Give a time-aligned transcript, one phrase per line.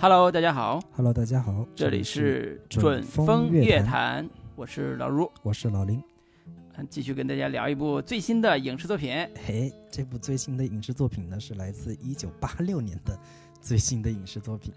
[0.00, 4.28] Hello，大家好，Hello，大家好，这里是准准风风乐坛。
[4.56, 5.98] 我是老如，我是老林。
[5.98, 9.14] 嗯继续跟大家聊一部最新的影视作品。
[9.46, 13.16] 嘿，这部最新的影视作品呢，是来自一九八六年的
[13.60, 14.72] 最新的影视作品，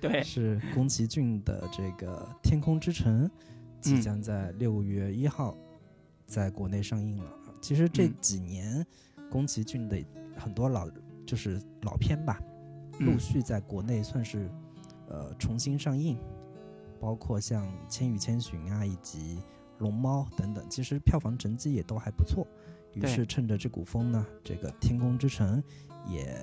[0.00, 3.26] 对，是宫崎骏的这个《天空之城》，
[3.80, 4.00] 即嗯。
[4.02, 5.56] 将在六月一号
[6.26, 7.24] 在国内上映了。
[7.60, 8.14] 其实这嗯。
[8.20, 8.86] 几年，
[9.30, 9.96] 宫崎骏的
[10.36, 10.88] 很多老
[11.26, 12.40] 就是老片吧，
[12.98, 14.50] 嗯陆续在国内算是
[15.08, 16.18] 呃重新上映，
[16.98, 19.36] 包括像《千与千寻》啊，以及
[19.78, 22.46] 《龙猫》等等，其实票房成绩也都还不错。
[22.94, 25.62] 于是趁着这股风呢，这个《天空之城》
[26.10, 26.34] 也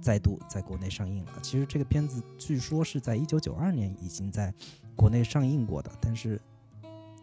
[0.00, 1.32] 再度在国内上映了。
[1.42, 4.54] 其实这个片子据说是在一九九二年已经在
[4.94, 6.40] 国内上映过的，但是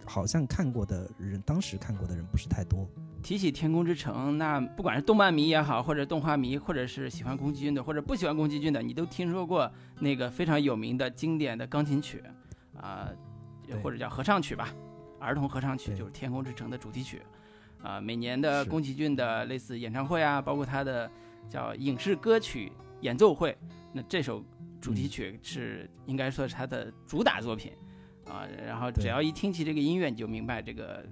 [0.05, 2.87] 好像看过的人，当时看过的人不是太多。
[3.25, 9.67] 提起《天空之城》，那不管是动漫迷也好，或者动画迷，或者是喜欢宫崎骏的，或者不喜欢宫崎骏的，你都听说过
[9.99, 12.21] 那个非常有名的经典的钢琴曲，
[12.79, 13.09] 啊、
[13.65, 14.71] 对或者叫合唱曲吧，
[15.19, 17.19] 儿童合唱曲就是《天空之城》的主题曲。
[17.81, 21.09] 啊、每年的宫崎骏的类似演唱会啊，包括他的
[21.49, 23.57] 叫影视歌曲演奏会，
[23.91, 24.45] 那这首
[24.79, 27.71] 主题曲是应该说是他的主打作品
[28.25, 31.03] 啊、然后只要一听起这个音乐，你就明白这个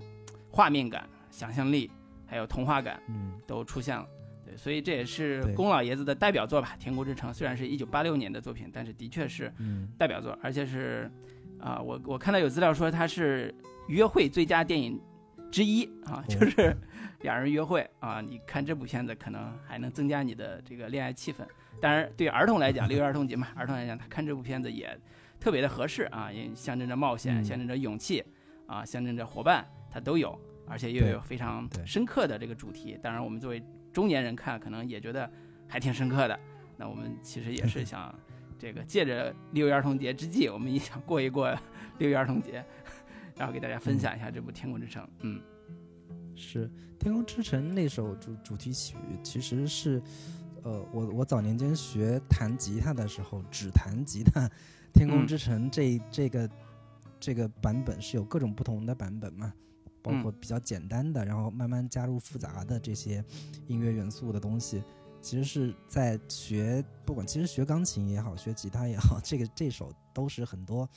[0.51, 1.89] 画面感、想象力。
[2.33, 4.07] 还有童话感嗯，都出现了。
[4.43, 11.11] 对，所以这也是宫老爷子的代表作吧，《天空之城》虽然是一九八六年的作品，但是的确是嗯，代表作，而且是
[11.59, 13.53] 啊、我我看到有资料说它是
[13.87, 14.99] 约会最佳电影
[15.51, 16.75] 之一啊，哦就是
[17.21, 21.45] 两人约会啊，你看这部片子可能还能增加你的这个恋爱气氛。
[21.79, 24.99] 当然，对儿童来讲，六一儿童节嘛，儿童来讲，他看这部片子也
[25.39, 28.23] 特别的合适啊，也象征着冒险，嗯象征着勇气
[28.65, 30.37] 啊，象征着伙伴，它都有。
[30.67, 32.97] 而且又有非常深刻的这个主题。
[33.01, 35.29] 当然，我们作为中年人看，可能也觉得
[35.67, 36.39] 还挺深刻的。
[36.77, 38.13] 那我们其实也是 想，
[38.57, 41.55] 这个借着六一儿童节之际，我们也想过一过
[41.99, 42.63] 六一儿童节，
[43.37, 45.03] 然后给大家分享一下这部《天空之城》。
[45.21, 45.41] 嗯，
[46.35, 46.67] 是
[46.99, 50.01] 《天空之城》那首主主题曲，其实是，
[50.63, 54.47] 呃，我我早年间学弹吉他的时候，只弹吉他，
[54.93, 56.49] 《天空之城这》这个
[57.19, 59.53] 这个版本是有各种不同的版本嘛，
[60.03, 63.23] 包括比较简单的，然后慢慢加入复杂的这些
[63.67, 64.83] 音乐元素的东西。
[65.21, 70.87] 其实是在学，不管其实学钢琴也好，学吉他也好， 这个这首都是很多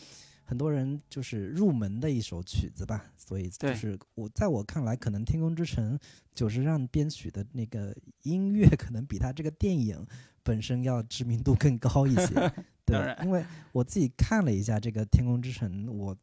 [0.44, 5.96] 很多人就是入门的一首曲子吧，所以就是我在我看来，可能《天空之城》
[6.34, 10.04] 久石让编曲的那个音乐， 可能比他这个电影
[10.42, 12.52] 本身要知名度更高一些。
[12.84, 16.16] 对，因为我自己看了一下这个《天空之城》，我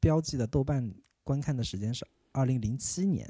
[0.00, 0.92] 标记的豆瓣
[1.22, 3.26] 观看的时间是二零零七年，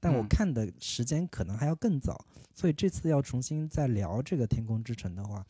[0.00, 5.44] 但我嗯看的时间可能还要更早，所以这次要重新再聊这个《天空之城》的话，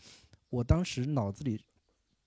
[0.51, 1.63] 我当时脑子里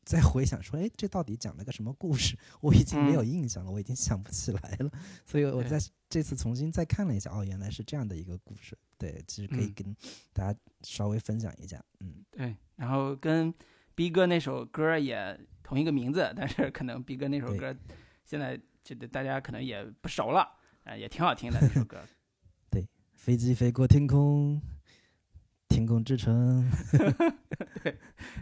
[0.05, 2.37] 在回想说，哎，这到底讲了个什么故事？
[2.61, 4.91] 我已经没有嗯印象了，我已经想不起来了。
[5.25, 5.77] 所以我在
[6.07, 8.77] 这次重新再看了一下，哦，原来是这样的一个故事。
[8.97, 9.95] 对，其实可以嗯跟
[10.31, 11.83] 大家稍微分享一下。
[11.99, 12.55] 嗯，对。
[12.75, 13.53] 然后跟
[13.95, 17.75] 逼哥那首歌也同一个名字，但是可能逼哥那首歌
[18.23, 20.47] 现在就大家可能也不熟了，
[20.87, 21.99] 啊、也挺好听的那首歌。
[22.71, 24.61] 对飞机飞过天空，
[25.67, 26.65] 天空之城。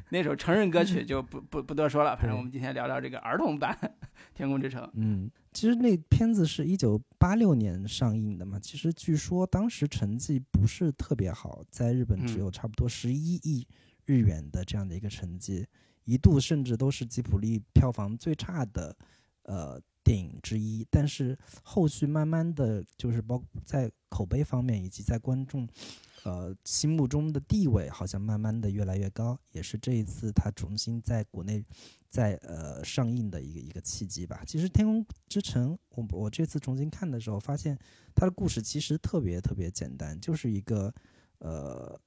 [0.10, 3.78] 那首成人歌曲就不不不多说了，反正我们今天聊聊这个儿童版
[4.34, 4.84] 《天空之城》。
[4.94, 13.68] 嗯，其实那片子是一九八六年上映的嘛，其实据说当时成绩不是特别好，在日本只嗯有差不多十一亿
[14.06, 15.66] 日元的这样的一个成绩，
[16.04, 18.96] 一度甚至都是吉卜力票房最差的
[19.44, 20.88] 呃电影之一。
[20.90, 25.68] 但是后续慢慢的就是包在口碑方面以及在观众
[26.24, 31.66] 呃心目中的地位，好像慢慢的越来越高，也是这一次他重新在国内
[32.10, 34.44] 在呃上映的一个一个契机吧。
[34.48, 37.78] 其实《天空之城》，我我这次重新看的时候，发现
[38.14, 40.94] 它的故事其实特别特别简单，就是一个
[41.40, 42.00] 呃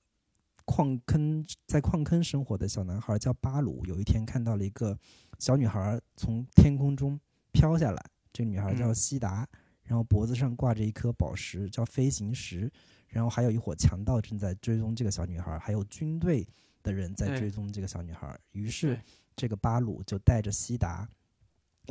[0.64, 4.98] 矿坑在矿坑生活的小男孩叫巴鲁，有一天看到了一个
[5.38, 7.20] 小女孩从天空中
[7.52, 9.46] 飘下来，这个女孩叫嗯西达，
[9.82, 12.70] 然后脖子上挂着一颗宝石叫飞行石，
[13.08, 16.46] 然后还有一伙强盗正在追踪这个小女孩，还有军队
[16.82, 18.38] 的人在追踪这个小女孩。
[18.52, 19.00] 于是
[19.34, 21.08] 这个巴鲁就带着西达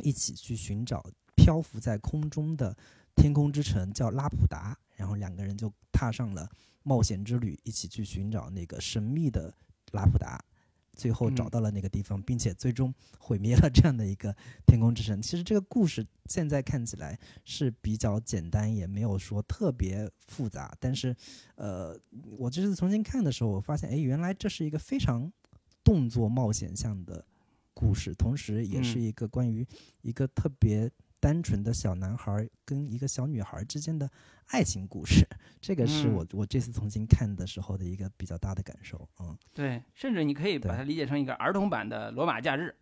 [0.02, 1.04] 一起去寻找
[1.36, 2.76] 漂浮在空中的
[3.14, 4.78] 天空之城，叫拉普达。
[4.96, 6.50] 然后两个人就踏上了
[6.82, 9.54] 冒险之旅，一起去寻找那个神秘的
[9.92, 10.44] 拉普达。
[10.98, 14.34] 最后找嗯到了那个地方，并且最终毁灭了这样的一个
[14.66, 15.22] 天空之城。
[15.22, 20.76] 其实这个故事现在看起来是比较简单，也没有说特别复杂。
[20.80, 21.14] 但是，
[21.54, 21.96] 呃，
[22.36, 25.32] 我这次重新看的时候，我发现，哎，原来这是一个非常
[25.84, 27.24] 动作冒险向的
[27.72, 29.64] 故事，同时也是嗯一个关于
[30.02, 34.10] 一个特别单纯的小男孩跟一个小女孩之间的
[34.48, 35.26] 爱情故事。
[35.60, 39.08] 这个是嗯我我这次重新看的时候的一个比较大的感受。
[39.20, 42.74] 嗯，对，甚至你可以把它理解成一个儿童版的《罗马假日》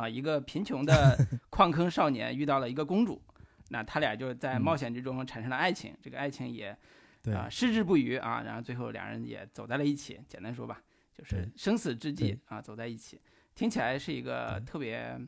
[0.00, 1.16] 啊，一个贫穷的
[1.50, 3.20] 矿坑少年遇到了一个公主，
[3.68, 6.76] 那他俩就在嗯冒险之中产生了爱情，这个爱情也
[7.22, 10.18] 对啊矢志不渝啊，然后最后两人也走在了一起。
[10.28, 13.20] 简单说吧，就是生死之际啊走在一起，
[13.54, 15.20] 听起来是一个特别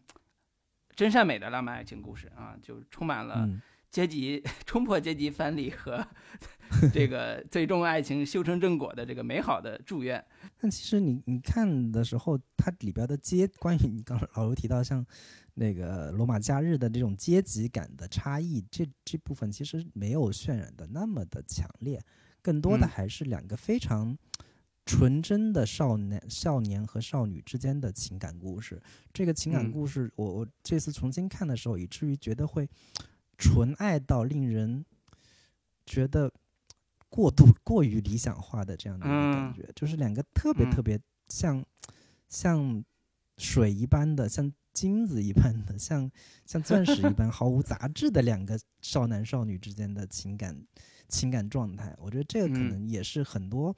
[0.94, 3.60] 真善美的浪漫爱情故事啊，就充满了嗯，
[3.90, 6.06] 阶级 冲破阶级藩篱和
[6.92, 10.24] 这个最终爱情修成正果的这个美好的祝愿。
[10.60, 15.04] 但其实你你看的时候，它里边的阶关于你刚老刘提到像
[15.54, 22.00] 那个罗马假日的这种阶级感的差异，这这部分其实没有渲染的那么的强烈，
[22.42, 24.16] 更多的嗯还是两个非常
[24.86, 28.80] 纯真的少年少年和少女之间的情感故事。
[29.12, 29.70] 这个情感嗯。
[29.70, 32.68] 故事，我我这次重新看的时候，以至于觉得会
[33.38, 34.84] 纯爱到令人
[35.86, 36.30] 觉得
[37.08, 39.52] 过度过于理想化的这样的一个感嗯。
[39.52, 40.70] 觉，就是两个特别嗯。
[40.70, 41.64] 特别像、
[42.28, 42.84] 像
[43.38, 46.10] 水一般的，像金子一般的，像
[46.44, 50.66] 像钻石一般毫无杂质的两个少男少女之间的情感
[51.08, 51.94] 情感状态。
[51.98, 52.68] 我觉得这个可嗯。
[52.68, 53.74] 能也是很多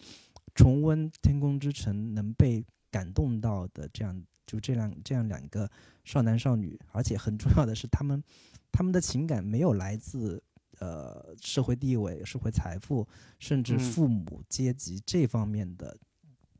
[0.56, 4.20] 重温《天空之城》能被感动到的这样。
[4.46, 5.68] 就这样，这样两个
[6.04, 8.22] 少男少女，而且很重要的是，他们
[8.70, 10.40] 他们的情感没有来自
[10.78, 13.04] 呃社会地位、社会财富，
[13.40, 15.98] 甚至嗯父母阶级这方面的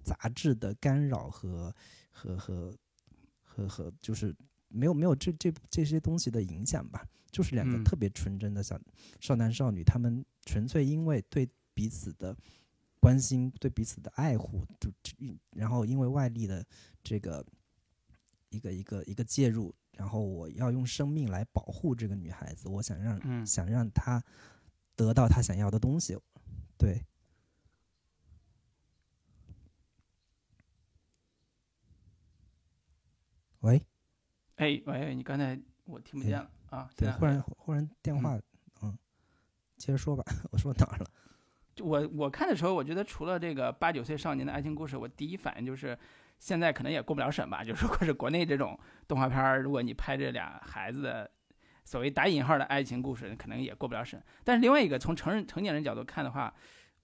[0.03, 1.73] 杂质的干扰和
[2.11, 2.77] 和和
[3.45, 4.35] 和和，就是
[4.67, 7.07] 没有没有这这这些东西的影响吧。
[7.31, 8.77] 就是两个嗯特别纯真的小
[9.21, 12.37] 少男少女，他们纯粹因为对彼此的
[13.07, 14.91] 关心、对彼此的爱护，就
[15.53, 16.67] 然后因为外力的
[17.05, 17.47] 这个
[18.49, 24.21] 一个一个一个介入，然后我要用生命来保护这个女孩子，我想让、嗯想让她
[24.97, 26.19] 得到她想要的东西，
[26.77, 27.01] 对。
[33.61, 33.81] 喂，
[34.57, 36.91] 哎喂，你刚才我听不见了啊！
[36.97, 38.37] 对，忽然忽然电话，
[38.83, 38.99] 嗯，
[39.77, 41.09] 接着说吧， 我说哪儿了？
[41.81, 45.97] 我我看的时候，我觉得除了这个八九岁少年的爱情故事，我第一反应就是，
[46.39, 47.63] 现在可能也过不了审吧。
[47.63, 51.31] 就是如果是国内这种动画片儿，如果你拍这俩孩子的
[51.85, 54.23] 所谓打引号的爱情故事，可能也过不了审。
[54.43, 56.53] 但是另外一个从成人成年人角度看的话，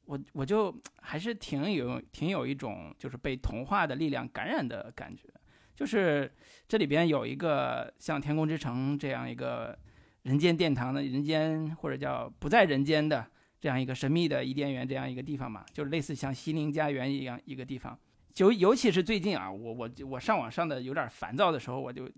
[0.06, 5.28] 我我就还是挺有挺有一种就是被童话的力量感染的感觉。
[5.74, 6.32] 就是
[6.66, 9.78] 这里边有一个像《天空之城》这样一个
[10.22, 13.26] 人间殿堂的人间，或者叫不在人间的。
[13.62, 17.96] 这样一个神秘的伊甸园这样一个地方嘛，就是类似像心灵家园一样一个地方。
[18.34, 22.10] 就尤其是最近啊，我我我上网上的有点烦躁的时候，我就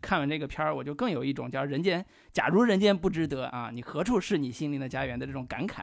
[0.00, 2.02] 看完这个片儿，我就更有一种叫人间，
[2.32, 5.82] 假如人间不值得啊，你何处是你心灵的家园的这种感慨。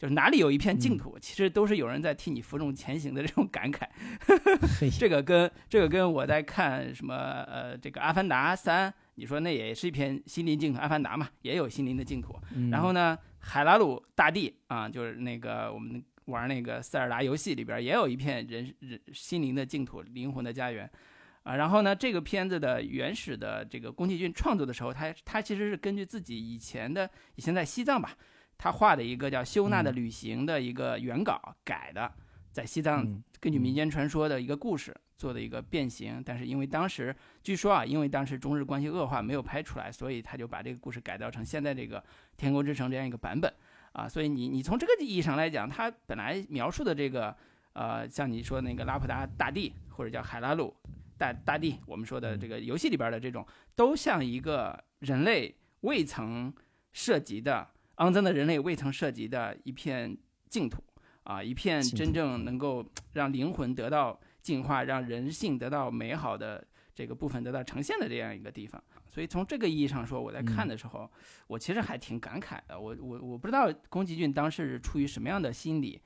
[0.00, 3.86] 就是哪里有一片净土，其实都是有人在替你负重前行的这种感慨。
[4.80, 12.34] 嘿，这个跟这个跟我在看什么呃这个《阿凡达三》，你说那也是一片心灵净土，《阿凡达》嘛也有心灵的净土。
[12.56, 20.88] 嗯然后呢，海拉鲁大地啊，就是那个我们玩那个塞尔达游戏里边也有一片人人心灵的净土、灵魂的家园
[21.42, 21.56] 啊。
[21.56, 28.16] 然后呢，这个片子的原始的这个宫崎骏创作的时候，他他其实是根据自己以前的以前在西藏吧，
[28.56, 32.12] 他画的一个叫《修纳的旅行》的一个原稿改的，
[32.52, 42.00] 在西藏嗯根据民间传说的一个故事做的一个变形，但是因为当时据说啊，因为当时中日关系恶化没有拍出来，所以他就把这个故事改造成现在这个
[42.36, 43.52] 《天空之城》这样一个版本
[43.92, 44.08] 啊。
[44.08, 47.34] 所以你你从这个意义上来讲，它本来描述的这个
[47.72, 50.74] 呃，像你说那个拉普达大地或者叫海拉鲁
[51.16, 56.52] 大大地，我们说的这个游戏里边的这种，都像一个人类未曾
[56.92, 60.16] 涉及的肮脏的人类未曾涉及的一片
[60.48, 60.82] 净土
[61.30, 68.82] 啊，一片真正能够让灵魂得到净化，让人性得到美好的这个部分得到呈现的这样一个地方。
[69.08, 71.08] 所以从这个意义上说，我在看嗯的时候，
[71.46, 72.78] 我其实还挺感慨的。
[72.78, 76.00] 我我我不知道宫崎骏当时是出于什么样的心理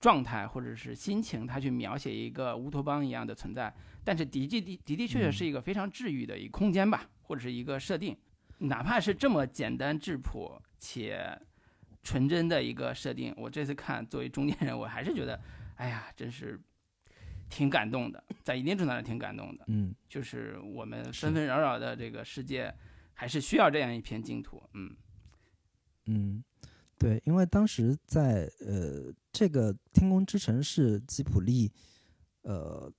[0.00, 3.70] 状态或者是心情，他去描写一个乌托邦一样的存在。
[4.02, 8.16] 但是的的的的的确确是一个非常治愈的一个空间吧，或者是一个设定。
[8.58, 11.38] 哪怕是这么简单质朴且
[12.02, 15.40] 纯真的一个设定，我这次看作为中年人，我还是觉得，
[15.76, 16.60] 哎呀，真是
[17.48, 19.64] 挺感动的，在一定程度上挺感动的。
[19.68, 22.74] 嗯，就是我们纷纷扰扰的这个世界，
[23.14, 24.62] 还是需要这样一片净土。
[24.74, 24.96] 嗯
[26.06, 26.42] 嗯，
[26.98, 31.70] 对，因为当时在呃，这个《天空之城》是吉卜力
[32.42, 32.92] 呃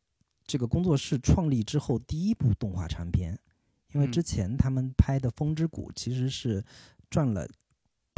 [0.45, 3.37] 这个工作室创立之后第一部动画长片，
[3.91, 6.63] 因为嗯之前他们拍的《风之谷》其实是
[7.09, 7.45] 赚了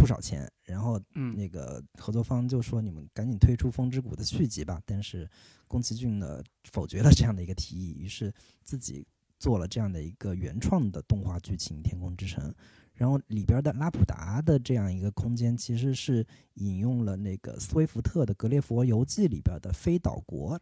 [0.06, 5.28] 不少钱，然后嗯那个合作方就说你们赶紧推出《风之谷》的续集吧，但是
[5.68, 8.32] 宫崎骏呢否决了这样的一个提议，于是
[8.62, 9.04] 自己
[9.40, 12.52] 做了这样的一个原创的动画剧情《天空之城》。
[12.94, 20.62] 然后里边的拉普达的这样一个空间，其实是引用了那个斯威夫特的《格列佛游记》里边的飞岛国，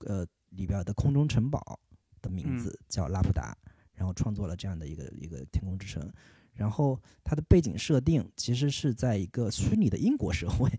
[0.00, 1.78] 呃里边的空中城堡
[2.20, 3.56] 的名字叫拉普达，
[3.92, 6.12] 然后创作了这样的一个一个天空之城。
[6.56, 10.70] 然后它的背景设定其实是在一个虚拟的英国社会，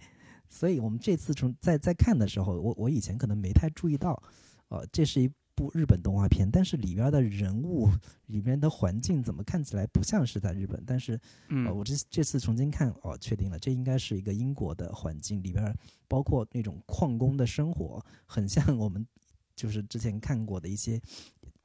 [0.50, 4.22] 所以我们这次从在在看的时候，我我以前可能没太注意到，
[4.69, 7.89] 呃，这是一部日本动画片，但是里边的人物、
[8.27, 10.84] 里面的环境怎么看起来不像是在日本？
[10.86, 11.19] 但是呃，
[11.50, 15.75] 嗯我这这次重新看，哦，确定了，这应该是一个英国的环境，里边儿
[16.07, 19.05] 包括那种矿工的生活，很像我们
[19.55, 21.01] 就是之前看过的一些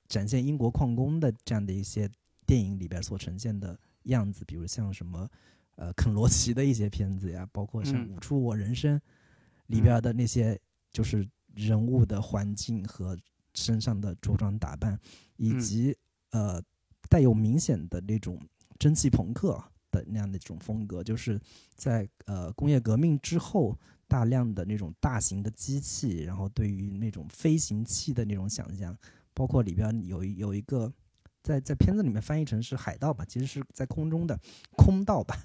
[0.08, 2.10] 展现英国矿工的这样的一些
[2.46, 5.28] 电影里边所呈现的样子，比如像什么
[5.76, 8.96] 呃肯罗奇的一些片子呀，包括像嗯《舞出我人生》
[9.66, 10.58] 里边的那些
[10.90, 13.18] 就是人物的环境和
[13.54, 14.98] 身上的着装打扮，
[15.36, 15.60] 以嗯。
[15.60, 15.96] 及
[16.30, 16.62] 呃
[17.10, 18.40] 带有明显的那种
[18.78, 21.38] 蒸汽朋克的那样的一种风格，就是
[21.74, 23.78] 在呃工业革命之后，
[24.08, 28.96] 大量的那种大型的机器，然后对于那种飞行器的那种想象，
[29.34, 30.90] 包括里边有一有一个
[31.42, 34.38] 在在片子里面翻译成是海盗吧，其实是在空中的
[34.76, 35.36] 空盗吧。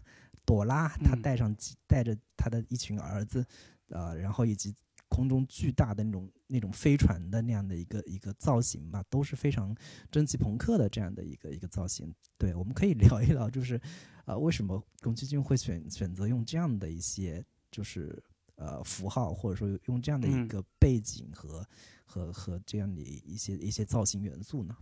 [0.45, 3.45] 朵拉她嗯带上几带着她的一群儿子，
[3.89, 4.73] 呃，然后以及
[5.09, 9.75] 空中巨大的那种那种飞船的那样的一个一个造型吧，都是非常
[10.09, 12.13] 蒸汽朋克的这样的一个一个造型。
[12.37, 13.79] 对，我们可以 聊一聊，就是
[14.25, 18.21] 呃，为什么宫崎骏会选选择用这样的一些就是
[18.55, 21.65] 呃符号，或者说用这样的一嗯个背景和、
[22.05, 24.77] 和和这样的一些一些造型元素呢？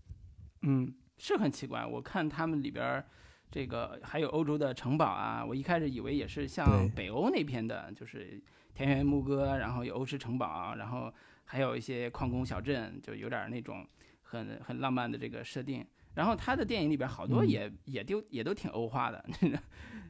[0.61, 1.85] 嗯，是很奇怪。
[1.85, 3.05] 我看他们里边儿
[3.51, 8.41] 这个还有欧洲的城堡啊，我一开始以为也是像北欧那边的，就是
[8.73, 11.13] 田园牧歌，然后有欧式城堡，然后
[11.45, 13.87] 还有一些矿工小镇，就有点儿那种
[14.23, 15.85] 很很浪漫的这个设定。
[16.15, 19.23] 然后他的电影里边好多嗯也、也都也都挺欧化的，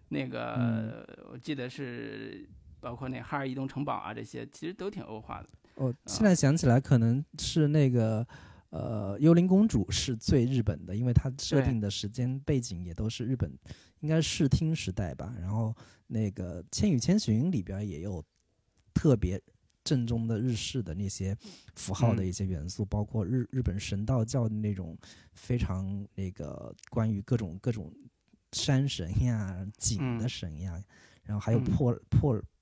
[0.10, 2.48] 那个、嗯我记得是
[2.80, 5.50] 包括那哈尔移动城堡啊这些，其实都挺欧化的。
[5.76, 8.26] 哦，现在想起来，可能是那个
[8.70, 13.50] 呃，幽灵公主是最日本的，因为它设定的时间背景也都是日本，
[14.02, 15.34] 应该是视听时代吧。
[15.40, 15.74] 然后
[16.08, 18.24] 那个《千与千寻》里边也有
[18.94, 19.42] 特别
[19.84, 21.38] 正宗的日式的那些
[21.76, 22.28] 符号的嗯。
[22.28, 24.98] 一些元素，包括日日本神道教的那种
[25.34, 27.94] 非常那个关于各种各种
[28.52, 30.30] 山神呀、井的嗯。
[30.30, 30.84] 神呀，
[31.24, 31.64] 然后还有嗯。
[31.64, 32.00] 破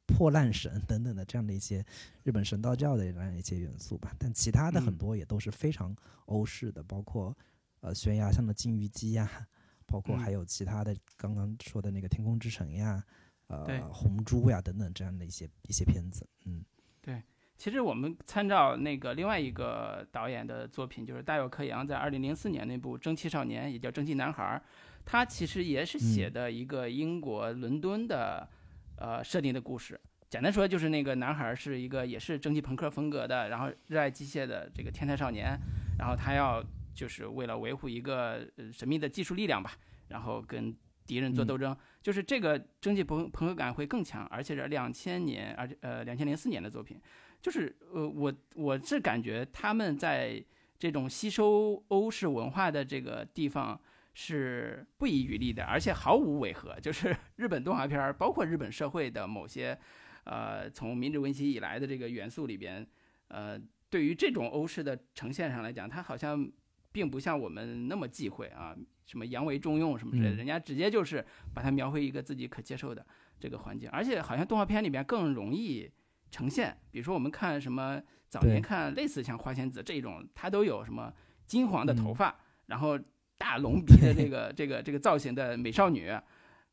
[0.07, 1.85] 破破烂神 等等的这样的一些
[2.23, 4.13] 日本神道教的这样一些元素吧。
[4.19, 5.95] 但其他的很嗯多也都是非常
[6.25, 7.35] 欧式的，包括
[7.81, 9.47] 呃悬崖上的金鱼姬呀，
[9.85, 13.03] 包括嗯还有其他的刚刚说的那个天空之城呀，
[13.47, 16.27] 呃红猪呀等等这样的一些一些片子。
[16.45, 16.63] 嗯
[17.01, 17.21] 对
[17.55, 24.61] 其实我们参照那个另外一个导演的作品，就是大友克洋在二零零四年那部《蒸汽少年》，也叫《蒸汽男孩》，
[25.05, 28.49] 他其实也是写的一个英国伦敦的、
[28.97, 29.99] 呃设定的故事。
[30.29, 35.55] 简单说，就是那个男孩是一个也是蒸汽朋克风格的，然后热爱机械的这个天才少年，
[35.99, 36.63] 然后他要
[36.95, 39.73] 就是为了维护一个呃神秘的技术力量吧，
[40.07, 46.99] 然后跟敌人做嗯斗争，就是这个蒸汽朋朋克感会更强，而且是两千年，而且呃两千零四年的作品。
[47.41, 50.43] 就是呃，我我是感觉他们在
[50.79, 53.79] 这种吸收欧式文化的这个地方
[54.13, 56.79] 是不遗余力的，而且毫无违和。
[56.79, 59.77] 就是 日本动画片儿，包括日本社会的某些
[60.23, 62.85] 呃从明治维新以来的这个元素里边，
[63.27, 66.49] 呃，对于这种欧式的呈现上来讲，它好像
[66.91, 73.05] 并不像我们那么忌讳啊，什么洋为中用什么之类的，嗯人家直接就是把它描绘一个自己可接受的
[73.39, 75.91] 这个环境，而且好像动画片里边更容易。
[76.35, 81.13] 呈现，比如说我们看什么早年看类似像花仙子这种，它都有什么
[81.45, 82.99] 金黄的头嗯发，然后
[83.37, 86.11] 大隆鼻的这个这个这个造型的美少女，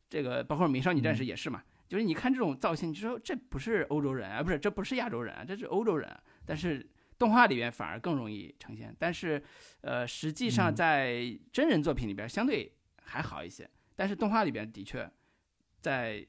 [0.09, 1.27] 这个包括美少女战士嗯。
[1.27, 6.09] 也是嘛，就是你看这种造型，你就说这不是欧洲人啊，不是这不是亚洲人啊，这是欧洲人。
[6.09, 6.87] 啊，但是
[7.19, 9.43] 动画里边反而更容易呈现，但是
[9.83, 10.75] 呃实际上嗯。
[10.75, 15.11] 在真人作品里边相对还好一些，但是动画里边的确
[15.81, 16.27] 在。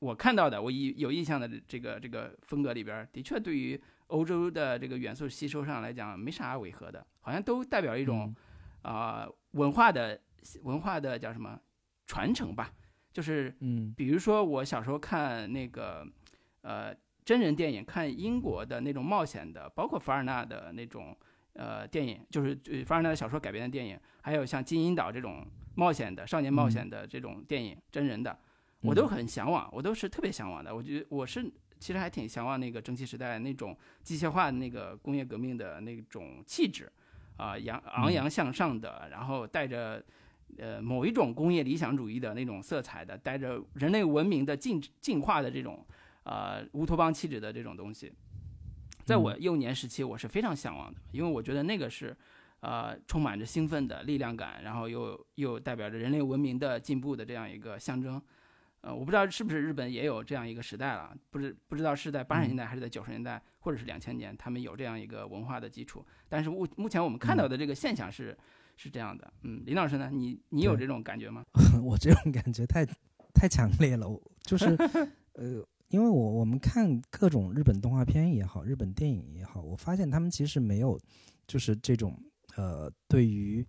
[0.00, 8.34] 我看到的，我有有印象的这个这个风格里边，的确对于欧洲的这个元素吸收上来讲没啥违和的，好像都代表一种
[8.82, 10.20] 啊、文化的
[10.62, 11.58] 文化的叫什么？
[12.06, 12.70] 传承吧，
[13.12, 13.94] 就是嗯。
[13.96, 16.06] 比如说我小时候看那个
[16.60, 16.94] 呃
[17.24, 21.16] 真人电影，看英国的那种冒险的，包括凡尔纳的那种
[21.54, 28.38] 呃电影，就是呃凡尔纳的小说改编的电影，还有像金银岛这种冒险的少年冒险的这种电影，真人的，
[28.82, 30.74] 我都很向往，我都是特别向往的。
[30.74, 36.92] 我觉得我是其实还挺向往那个蒸汽时代那种机械化的那个工业革命的那种气质，
[37.36, 40.04] 啊、扬昂扬向上的，然后带着
[40.58, 45.84] 呃某一种工业理想主义的那种色彩的，带着人类文明的进进化的这种
[46.24, 48.12] 呃乌托邦气质的这种东西，
[49.04, 52.16] 在我幼年时期我是非常向往的，因为我觉得那个是。
[52.60, 58.18] 呃，充满着兴奋的力量感，然后又又代表着人类文明的进步的这样一个象征。
[58.84, 66.04] 呃，我不知道是不是日本也有这样一个时代了，不知不知道是在八十年代还是在九十年代，或者是两千年，他们有这样一个文化的基础。
[66.28, 68.36] 但是目目前我们看到的这个现象是、
[68.76, 69.32] 是这样的。
[69.40, 70.10] 嗯，林老师呢？
[70.12, 71.42] 你你有这种感觉吗？
[71.82, 72.84] 我这种感觉太
[73.32, 74.66] 太强烈了，我就是
[75.32, 81.00] 呃，因为我我们看各种日本动画片也好，日本电影也好，我发现他们其实没有
[81.46, 82.14] 就是这种
[82.56, 83.66] 呃，对于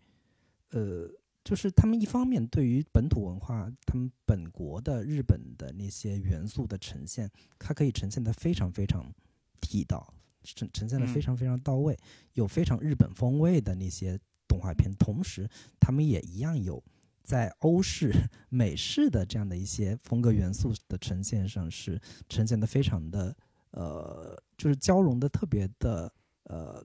[0.71, 1.09] 呃，
[1.45, 9.13] 就是他们一方面对于本土文化，他们本国的日本的那些元素的呈现，它可以呈现的非常非常
[9.61, 10.11] 地道，
[10.43, 11.21] 呈呈现的非嗯。
[11.21, 11.95] 常非常到位，
[12.33, 15.47] 有非常日本风味的那些动画片，同时
[15.79, 16.83] 他们也一样有
[17.23, 18.11] 在欧式、
[18.49, 23.37] 美式的这样的一些风格元素的呈现上，是呈现的非常的
[23.69, 26.11] 呃，就是交融的特别的
[26.45, 26.83] 呃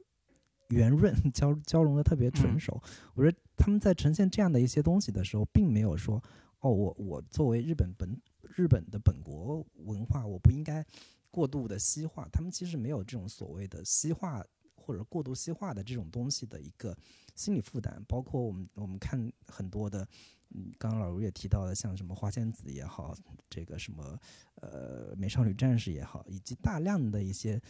[0.70, 2.82] 圆润， 交交融的特别纯嗯熟。
[3.14, 6.22] 我觉得他们在呈现这样的一些东西的时候，并没有说
[6.60, 8.20] 哦，我我作为日本本
[8.56, 10.84] 日本的本国文化，我不应该
[11.30, 12.28] 过度的西化。
[12.32, 16.96] 他们其实没有这种所谓的西化或者过度西化的这种东西的一个
[17.34, 18.02] 心理负担。
[18.08, 20.06] 包括我们我们看很多的，
[20.50, 23.16] 嗯，刚刚老卢也提到的，像什么花仙子也好，
[23.48, 24.18] 这个什么
[24.56, 27.60] 呃美少女战士也好，以及大量的一些。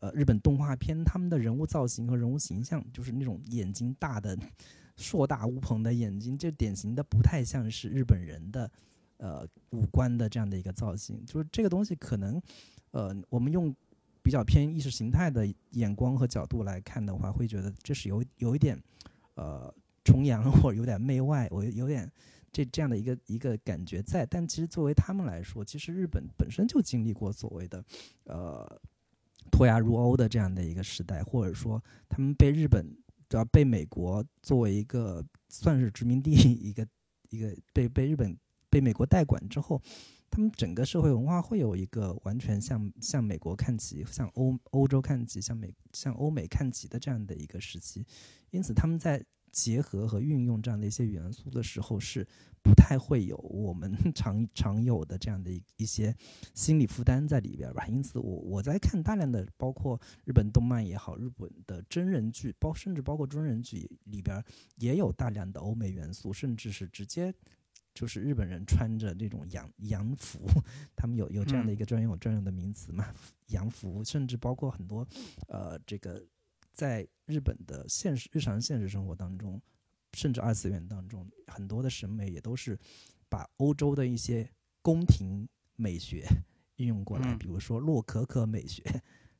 [0.00, 4.38] 呃，日本动画片他们的人物造型和人物形象，就是那种眼睛大的、
[4.96, 8.70] 硕大无朋的眼睛，这典型的不太像是日本人的
[9.18, 11.24] 呃五官的这样的一个造型。
[11.26, 12.40] 就是这个东西可能，
[12.92, 13.74] 呃，我们用
[14.22, 18.78] 比较偏意识形态的眼光和角度来看的话，会觉得这是有有一点
[19.34, 19.72] 呃
[20.04, 22.10] 崇洋或者有点媚外，我有点
[22.52, 24.26] 这这样的一个一个感觉在。
[24.26, 27.84] 但其实作为他们来说，其实日本本身就经历过所谓的
[28.24, 28.80] 呃
[29.48, 32.86] 脱亚入欧的这样的一个时代，或者说他们被日本
[33.28, 36.86] 主要被美国作为一个算是殖民地一个
[37.30, 38.36] 一个被被日本
[38.70, 39.80] 被美国代管之后，
[40.30, 48.06] 他们整个社会文化会有一个完全向向美国看齐、向欧欧洲看齐、向美向欧美看齐的这样的一个时期，
[48.50, 52.26] 因此他们在结合和运用这样的一些元素的时候是
[52.62, 56.14] 不太会有我们 常常有的这样的一一些
[56.54, 57.86] 心理负担在里边儿吧。
[57.86, 64.44] 因此我，我在看大量的包括日本动漫也好，日本的真人剧，包甚至包括真人剧里边儿
[64.76, 67.34] 也有大量的欧美元素，甚至是直接
[67.94, 70.40] 就是日本人穿着这种洋洋服，
[70.94, 73.12] 他们有有这样的一个专用专用的名词嘛，
[73.48, 75.06] 洋服，甚至包括很多
[75.48, 76.24] 呃这个
[76.78, 79.60] 在日本的现实日常现实生活当中，
[80.12, 82.78] 甚至二次元当中，很多的审美也都是
[83.28, 84.48] 把欧洲的一些
[84.80, 86.24] 宫廷美学
[86.78, 87.36] 运用过来，嗯。
[87.36, 88.80] 比如说洛可可美学，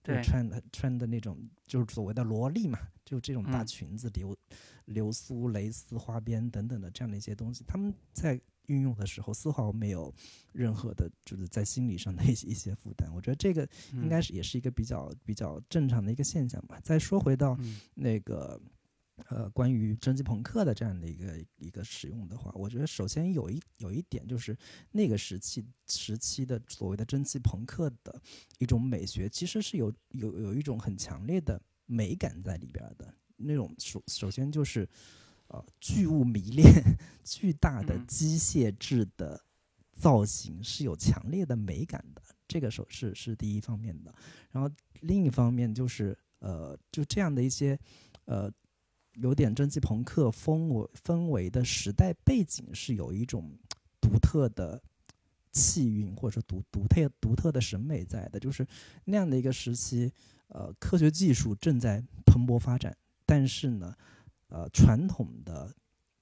[0.02, 0.22] 就对。
[0.24, 3.66] 穿的穿的那种就是所谓的萝莉嘛，就这种大嗯。
[3.68, 4.36] 裙子、流
[4.86, 10.14] 流苏、蕾丝、花边等等的这样的一些东西，他们在运用的时候丝毫没有
[10.52, 13.12] 任何的，就是在心理上的一些一些负担。
[13.14, 16.80] 我觉得这个应该是也是一个比较比较正常的一个现象吧。
[16.82, 18.58] 再说回到嗯那个
[19.28, 24.56] 呃，关于蒸汽朋克的这样的一个一个使用的话，我觉得首先有一有一点就是
[24.92, 28.22] 那个时期时期的所谓的蒸汽朋克的
[28.58, 33.12] 一种美学，其实是有有有一种很强烈的美感在里边儿的。
[33.40, 34.88] 那种首首先就是
[35.48, 36.82] 呃巨物迷恋、
[37.24, 39.40] 巨大的嗯机械制的
[39.94, 44.14] 造型是有强烈的美感的，这个首是是第一方面的。
[44.50, 47.78] 然后另一方面就是呃就这样的一些
[48.24, 48.50] 呃
[49.14, 53.58] 有点蒸汽朋克风围氛围的时代背景是有一种
[54.00, 54.80] 独特的
[55.50, 58.64] 气韵，或者说独独特独特的审美在的，就是
[59.04, 60.12] 那样的一个时期，
[60.48, 63.92] 呃，科学技术正在蓬勃发展，但是呢，
[64.48, 65.74] 呃，传统的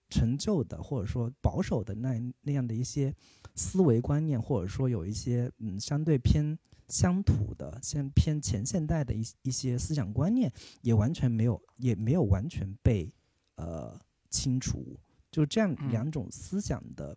[0.08, 3.14] 陈旧的或者说保守的那那样的一些
[3.54, 6.56] 思维观念，或者说有一些嗯相对偏
[6.88, 13.12] 乡土的、先偏前现代的一一些思想观念，也完全没有也没有完全被
[13.56, 13.98] 呃
[14.30, 14.98] 清除。
[15.30, 17.16] 就这样两种思想的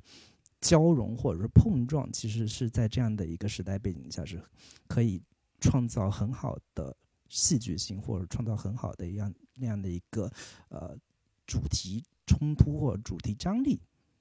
[0.60, 4.42] 交融或者是碰撞，其实是在这样的一个时代背景下是
[4.88, 5.22] 可以
[5.60, 6.96] 创造很好的
[7.30, 10.30] 戏剧性，或者创造很好的一样那样的一个
[10.68, 10.98] 呃
[11.48, 13.80] 主题冲突或者主题张力，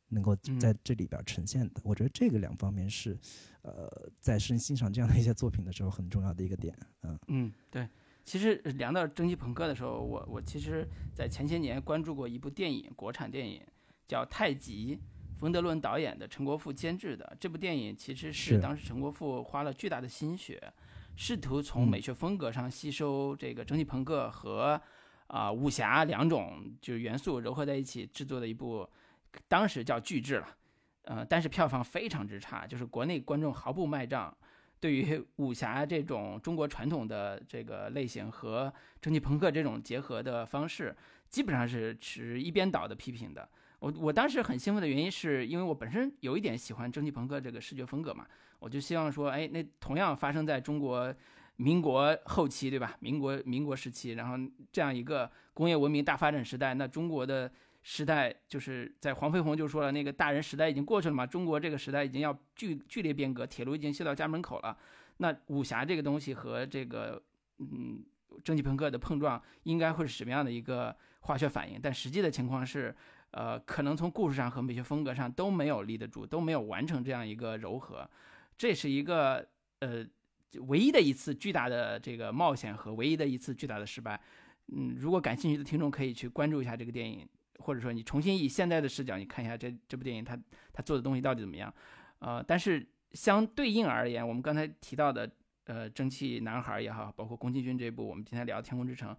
[0.08, 1.80] 能够在这里边呈现的。
[1.82, 3.18] 我觉得这个两方面是
[3.62, 6.76] 呃在深欣赏这样的一些作品的时候很重要的一个点。
[7.02, 7.88] 嗯嗯，对。
[8.24, 13.60] 其实聊到蒸汽朋克的时候，我我其实在前些年关注过一部电影，国产电影。
[14.06, 14.96] 叫《太极》，
[15.38, 20.58] 冯德伦导演的，陈国富监制的这部电影，其实是当时陈国富花了巨大的心血，
[21.18, 24.80] 试图从美学风格上吸收这个蒸汽朋克和
[25.26, 28.88] 啊武侠两种就是元素糅合在一起制作的一部，
[29.48, 30.56] 当时叫巨制了，
[31.02, 34.32] 呃，但是票房非常之差，就是国内观众毫不卖账，
[34.78, 40.96] 对于武侠这种中国传统的这个类型和蒸汽朋克这种结合的方式，
[41.28, 43.46] 基本上是持一边倒的批评的。
[43.80, 48.24] 我我当时很兴奋的原因是因为我本身有一点喜欢蒸汽朋克这个视觉风格嘛，
[48.58, 51.14] 我就希望说，哎，那同样发生在中国
[51.56, 52.96] 民国后期，对吧？
[53.00, 54.34] 民国民国时期，然后
[54.72, 57.50] 这样一个工业文明大发展时代，那中国的
[57.82, 64.76] 时代就是在黄飞鸿就说了，那个大人时代已经过去了嘛，中国这个时代已经要剧剧烈变革，铁路已经修到家门口了，
[65.18, 67.22] 那武侠这个东西和这个
[67.58, 68.04] 嗯
[68.42, 71.78] 蒸汽朋克的碰撞，应该会是什么样的一个化学反应？
[71.82, 72.94] 但实际的情况是。
[73.32, 78.08] 呃，可能从故事上和美学风格上都没有立得住，都没有完成这样一个柔和，
[78.58, 80.04] 这是一个呃
[80.66, 84.20] 唯一的一次巨大的这个冒险和唯一的一次巨大的失败。
[84.66, 87.26] 嗯，如果感兴趣的听众可以去关注一下这个电影，
[87.60, 90.38] 或者说你重新以现在的视角，你看一下这这部电影它
[90.72, 91.72] 它做的东西到底怎么样。
[92.18, 95.30] 呃，但是相对应而言，我们刚才提到的
[95.64, 99.14] 呃蒸汽男孩也好，包括宫崎骏这部我们今天聊《天空之城》。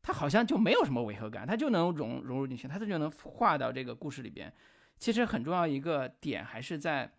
[0.00, 4.50] 它好像就没有什么违和感，它就能融融入进去，它就能画到这个故事里边。
[4.96, 7.12] 其实很重要一个点还是在，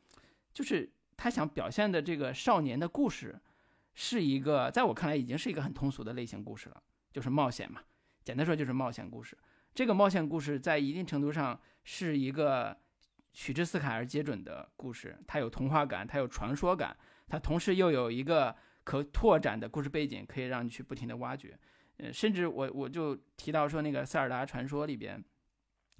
[0.53, 0.89] 就是
[1.21, 3.37] 他想表现的这个少年的故事，
[3.93, 7.81] 是一个在我看来已经是一个很通俗的类型故事了，就是冒险嘛。
[8.23, 9.37] 简单说就是冒险故事。
[9.75, 12.77] 这个冒险故事在一定程度上是一个
[13.33, 16.95] 取之四海而皆准的故事，它有童话感，它有传说感，
[17.27, 18.55] 它同时又有一个
[18.85, 21.59] 可拓展的故事背景，可以让你去不停的挖掘。
[21.97, 25.21] 呃，甚至我我就提到说，那个《塞尔达传说》里边，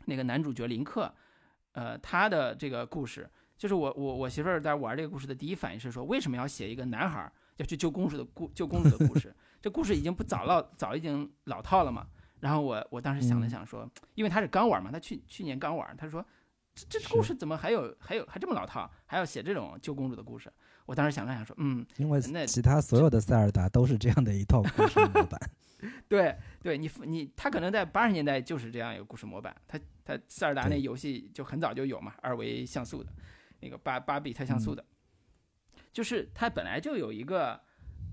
[0.05, 1.13] 那个男主角林克，
[1.73, 3.29] 呃，他的这个故事，
[3.60, 9.36] 就是我我我媳妇儿在玩这个故事的第一反应是说，为什么要写一个男孩要去救公主的故救公主的故事？
[9.62, 12.08] 这故事已经不早老早已经老套了嘛。
[12.39, 16.26] 然后我我当时想了想说，因为他是刚玩嘛，他去去年刚玩，他说
[16.74, 20.50] 这这故事怎么还有还有还这么老套，还要写这种救公主的故事？
[20.86, 25.38] 我当时想了想说，嗯，因为那其他所有的塞尔达都是这样的一套故事模板。
[26.08, 33.12] 对，对你你他可能在八十年代就是这样一个故事模板，他他塞尔达那游戏就很早就有嘛，二维像素的，
[33.60, 34.86] 那个八八比特像素的，
[35.91, 37.60] 就是它本来就有一个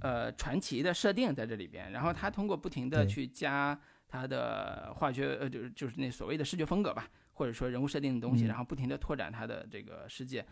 [0.00, 3.78] 呃传奇的设定在这里边，然后它通过不停的去加
[4.08, 10.46] 它的化学呃就是就是那所谓的视觉风格吧，或者说人物设定的东西，然后不停的拓展它的这个世界，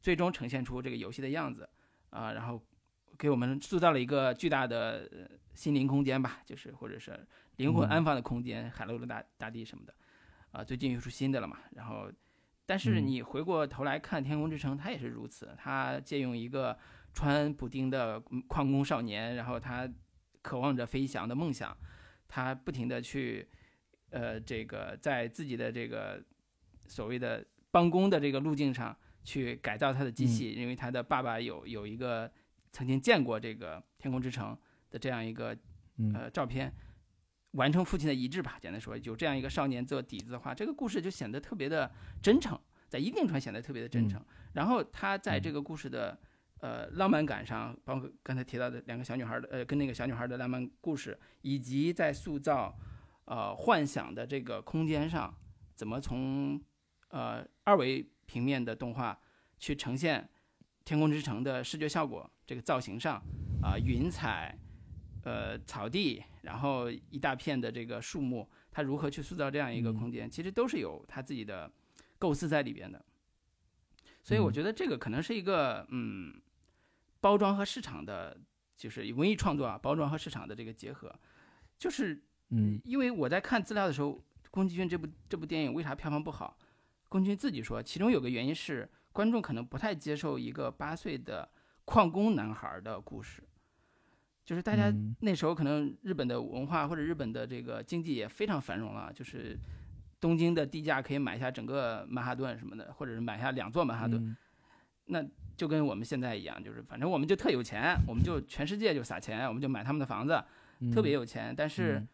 [0.00, 1.68] 最终呈现出这个游戏的样子
[2.10, 2.62] 啊，然后。
[3.16, 5.08] 给我们塑造了一个巨大的
[5.54, 7.16] 心灵空间吧，就是或者是
[7.58, 9.94] 灵魂安放的空间，海陆的大大地什么的，
[10.50, 11.58] 啊，最近又出新的了嘛。
[11.76, 12.10] 然后，
[12.66, 16.78] 但是你回过头来看《天空之城》，它也是如此，它借用一个
[17.12, 19.88] 穿补丁的矿工少年，然后他
[20.42, 21.76] 渴望着飞翔的梦想，
[22.28, 23.48] 他不停的去，
[24.10, 26.22] 呃，这个在自己的这个
[26.86, 32.30] 所谓的帮工的这个路径上去改造他的机器，因为他的爸爸有有一个。
[32.76, 34.58] 曾经见过这个天空之城
[34.90, 35.56] 的这样一个
[36.12, 36.74] 呃照片，
[37.54, 38.56] 完成父亲的遗志吧。
[38.60, 41.90] 简单说，有这样一个少年做底子的话，这个故事就显得特别的
[42.22, 42.56] 真诚，
[42.88, 44.24] 在一定程度上显得特别的真诚。
[44.52, 46.16] 然后他在这个故事的
[46.60, 52.76] 呃浪漫感上，包括刚才提到的两个小女孩的呃跟那个小女孩的浪漫故事，以及在塑造
[53.24, 55.34] 呃幻想的这个空间上，
[55.74, 56.60] 怎么从
[57.08, 59.18] 呃二维平面的动画
[59.58, 60.28] 去呈现
[60.84, 62.30] 天空之城的视觉效果。
[62.46, 63.16] 这个造型上，
[63.62, 64.54] 啊，云彩，
[65.24, 71.70] 呃，草地，然后一大片的这个树木，它如何去塑造这样一个空间，其实都是有他自己的
[72.18, 73.02] 构思在里边的。
[74.22, 76.40] 所以我觉得这个可能是一个，嗯，
[77.20, 78.38] 包装和市场的，
[78.76, 81.14] 就是文艺创作啊，包装和市场的这个结合，
[81.78, 86.56] 就是，嗯，因为我在看资料的时候，宫崎骏这部这部电影为啥票房不好？
[87.08, 91.48] 宫崎骏自己说，其中有个原因是观众可能不太接受一个八岁的
[91.84, 93.42] 矿工男孩的故事，
[94.44, 95.16] 就是大家嗯。
[95.20, 99.58] 那时候可能日本的文化或者日本的这个经济也非常繁荣了，就是
[100.20, 104.36] 东京的地价可以买下整个曼哈顿什么的，或者是买下两座曼哈顿，嗯。
[105.06, 105.24] 那
[105.56, 110.42] 就跟我们现在一样，就是反正我们就特有钱，我们就全世界就撒钱，我们就买他们的房子，
[110.92, 111.14] 特别嗯。
[111.14, 111.54] 有钱。
[111.56, 112.08] 但是嗯。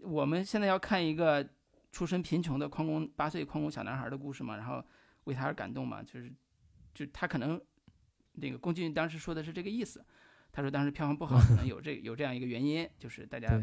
[0.00, 1.46] 我们现在要看一个
[1.92, 4.82] 出身贫穷的矿工八岁矿工小男孩的故事嘛，然后
[5.24, 6.32] 为他而感动嘛，就是
[6.94, 7.60] 就他可能
[8.32, 10.02] 那个宫崎骏当时说的是这个意思，
[10.52, 13.60] 他说当时票房不好， 可能有这有这样一个原因，就是大家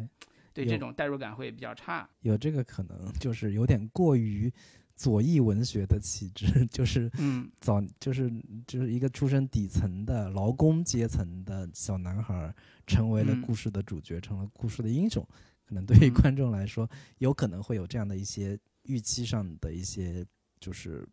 [0.53, 2.09] 对，这种代入感会比较差。
[2.21, 4.51] 有这个可能，就是有点过于
[4.95, 8.29] 左翼文学的气质， 就是嗯早就是
[8.67, 12.53] 就是一个出身底层的劳工阶层的小男孩儿，
[12.87, 15.25] 成为了嗯故事的主角，成了故事的英雄。
[15.65, 20.25] 可能对于嗯观众来说，有可能会有这样的一些预期上的一些，
[20.59, 21.07] 就是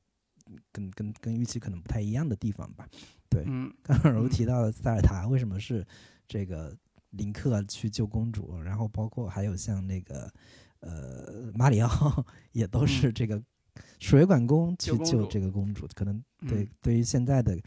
[0.73, 2.89] 跟跟跟预期可能不太一样的地方吧。
[3.29, 5.87] 对，嗯刚刚柔嗯提到的塞尔塔为什么是
[6.29, 6.77] 这个
[7.11, 10.33] 林克去救公主，然后包括还有像那个
[10.81, 13.43] 呃马里奥也都是嗯这个
[13.99, 17.59] 水管工去救这个公主，可能对、嗯对于现在的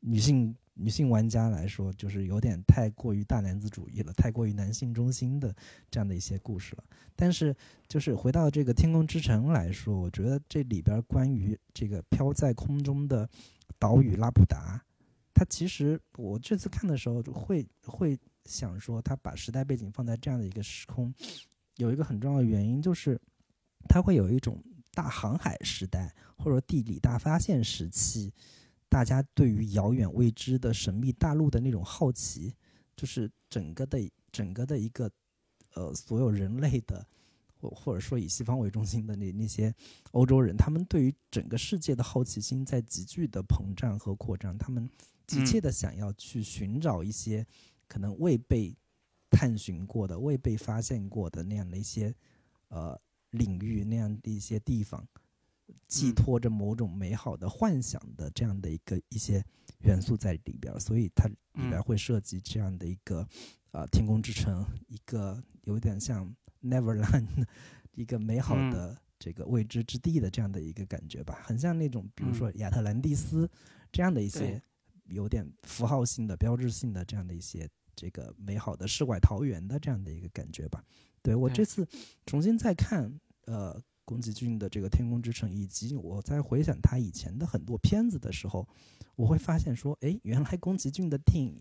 [0.00, 5.54] 女性女性玩家来说，就是有点太过于大男子主义了，太过于男性中心的
[5.90, 6.84] 这样的一些故事了。
[7.14, 7.54] 但是
[7.88, 13.28] 就是回到这个《天空之城》来说，我觉得这里边关于这个飘在空中的
[13.78, 14.82] 岛屿拉普达，
[15.34, 21.12] 它其实我这次看的时候会会想说，它把时代背景放在这样的一个时空，
[21.76, 23.20] 有一个很重要的原因就是，
[23.88, 24.62] 它会有一种
[24.94, 28.32] 大航海时代或者地理大发现时期，
[28.92, 32.54] 大家对于遥远未知的神秘大陆的那种好奇，
[32.94, 33.98] 就是整个的
[34.30, 35.10] 整个的一个
[35.72, 37.06] 呃所有人类的。
[37.62, 39.72] 或或者说以西方为中心的那那些
[40.10, 44.90] 欧洲人，他们对于整个世界的好奇心在急剧的膨胀和扩张，他们
[45.28, 47.46] 急切的想要去寻找一些
[47.86, 48.76] 可能未被
[49.30, 52.12] 探寻过的、未被发现过的那样的一些
[52.66, 53.00] 呃
[53.30, 55.06] 领域、那样的一些地方，
[55.86, 56.14] 寄嗯。
[56.14, 59.44] 托着某种美好的幻想的这样的一个一些
[59.80, 63.26] 元素在里边儿，所以它里边会涉及这样的一个
[63.72, 67.46] 呃天空之城，一个有点像 Neverland
[67.92, 68.70] 一个美好嗯。
[68.70, 73.48] 的这个未知之地的这样的一个感觉吧，很像那种比如说亚特兰蒂斯
[73.92, 74.60] 这样的一些
[75.04, 80.84] 有点符号性的、标志性的这样的一些这个美好的世外桃源的这样的一个感觉吧。
[81.22, 81.86] 对我这次
[82.26, 88.68] 重新再看呃宫崎骏的这个《天空之城》，以及我在回想他以前的很多片子的时候，
[89.16, 91.56] 我会发现说，哎，原来宫崎骏的电影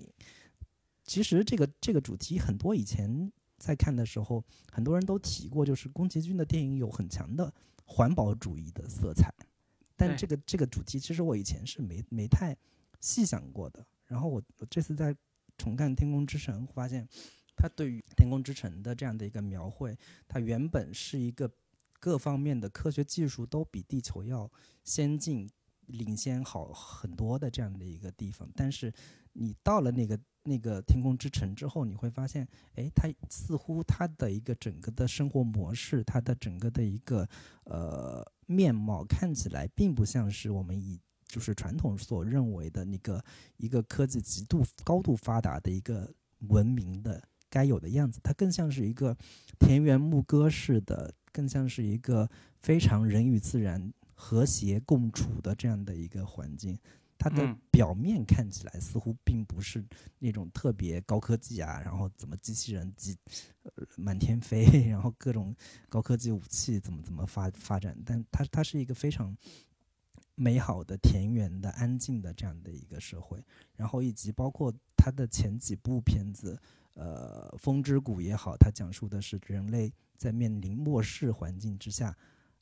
[1.04, 7.54] 其实这个这个主题很多以前在看的时候，很多人都提过，就是宫崎骏的电影有很强的
[7.86, 9.32] 环保主义的色彩，
[9.96, 12.56] 但这个这个主题其实我以前是没没太
[13.00, 13.86] 细想过的。
[14.08, 15.16] 然后我我这次在
[15.58, 17.08] 重看《天空之城》，发现
[17.56, 21.50] 他对于《天空之城》的这样的一个描绘，它原本是一个
[22.02, 24.52] 各方面的科学技术都比地球要
[24.84, 25.48] 先进、
[25.86, 28.92] 领先好很多的这样的一个地方，但是
[29.34, 37.30] 你到了那个那个天空之城之后，你会发现，哎，它似乎它的一个整个的生活模式，它的整个的一个
[37.66, 43.24] 呃面貌看起来，并不像是我们以就是传统所认为的那个
[43.58, 46.12] 一个科技极度高度发达的一个
[46.48, 49.16] 文明的该有的样子，它更像是一个
[49.60, 56.78] 田园牧歌式的，更像是一个非常人与自然和谐共处的这样的一个环境。
[57.18, 57.58] 它的嗯。
[57.72, 59.84] 表面看起来似乎并不是
[60.20, 63.18] 那种特别高科技啊，然后怎么机器人机
[63.64, 65.56] 呃满天飞， 然后各种
[65.90, 69.36] 高科技武器怎么怎么发发展，但它它是一个非常
[70.36, 73.44] 美好的田园的安静的这样的一个社会，
[73.76, 76.60] 然后以及包括它的前几部片子，
[76.94, 82.16] 呃，《风之谷》也好，它讲述的是人类在面临末世环境之下，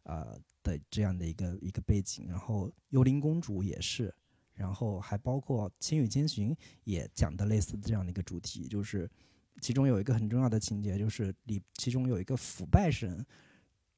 [0.04, 0.28] 啊、
[0.64, 4.14] 的这样的一个一个背景，然后《幽灵公主》也是，
[4.54, 6.52] 然后还包括《千与千寻》
[6.84, 9.10] 也讲的类似这样的一个主题，就是
[9.62, 13.26] 其中有一个很重要的情节，就是里其中有一个腐败神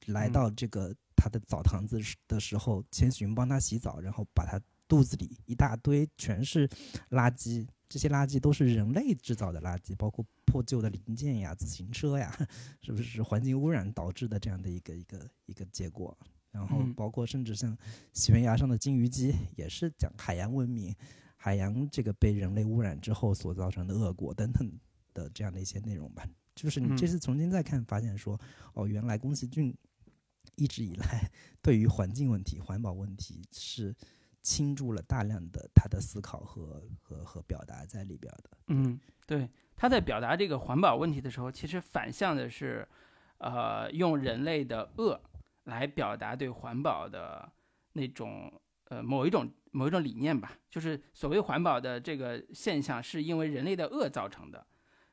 [0.06, 0.32] 来嗯。
[0.32, 6.66] 到这个他的澡堂子的时候，千寻帮他洗澡，然后把他肚子里一大堆全是
[7.10, 12.34] 垃圾，这些垃圾都是人类制造的垃圾，包括破旧的零件呀、自行车呀，
[12.80, 16.16] 是不是环境污染导致的这样的一个一个一个结果？
[16.50, 17.76] 然后嗯包括甚至像
[18.14, 20.94] 悬崖上的金鱼姬，也是讲海洋文明，
[21.36, 24.72] 海洋这个被人类污染之后所造成的恶果等等
[25.12, 26.26] 的这样的一些内容吧。
[26.54, 28.40] 就是你这嗯次重新再看，发现说，
[28.72, 29.76] 哦，原来宫崎骏
[30.56, 33.94] 一直以来 对于环境问题、环保问题是
[34.42, 38.50] 倾注了大量的他的思考和和和表达在里边的。
[38.66, 42.86] 嗯，对，他在表达这个环保问题的时候，其实反向的是，
[43.38, 45.20] 呃，用人类的恶
[45.64, 47.50] 来表达对环保的
[47.92, 48.52] 那种
[48.88, 50.58] 呃某一种某一种理念吧。
[50.68, 54.66] 就是所谓环保的这个现象，是因为人类的恶造成的。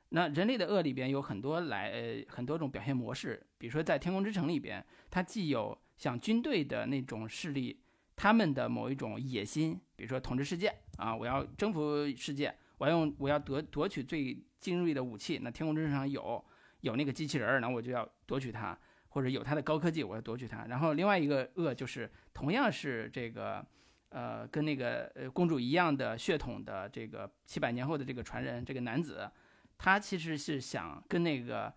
[0.10, 7.80] 那人类的恶里边有很多来呃很多种表现模式，比如说在天空之城里边，它既有像军队的那种势力，
[8.20, 15.40] 他们的某一种野心，比如说统治世界啊，我要征服世界，我要用我要夺夺取最精锐的武器。
[15.42, 16.44] 那天空之城上有
[16.82, 18.78] 有那个机器人儿，那我就要夺取它，
[19.08, 20.66] 或者有它的高科技，我要夺取它。
[20.66, 23.66] 然后另外一个恶就是同样是这个
[24.10, 29.32] 呃跟那个呃公主一样的血统的这个七百年后的这个传人这个男子。
[29.78, 31.74] 他其实是想跟那个，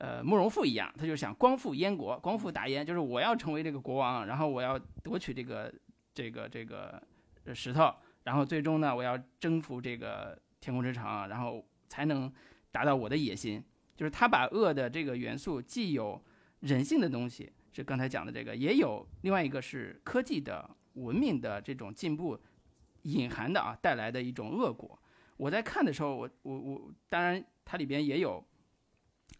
[0.00, 5.70] 呃，慕容复一样，他就想光复燕国，光复大燕，就是我要成为这个国王，然后我要夺取这个
[6.14, 7.02] 这个这个
[7.54, 12.32] 石头，然后最终呢，我要征服这个天空之城，然后才能
[12.72, 13.62] 达到我的野心。
[13.94, 16.18] 就是他把恶的这个元素，既有
[16.60, 22.40] 人性的东西，是刚才讲的这个，也有另外一个是科技的文明的这种进步
[23.02, 24.98] 隐含的啊带来的一种恶果。
[25.36, 28.42] 我在看的时候，我我我，当然它里边也有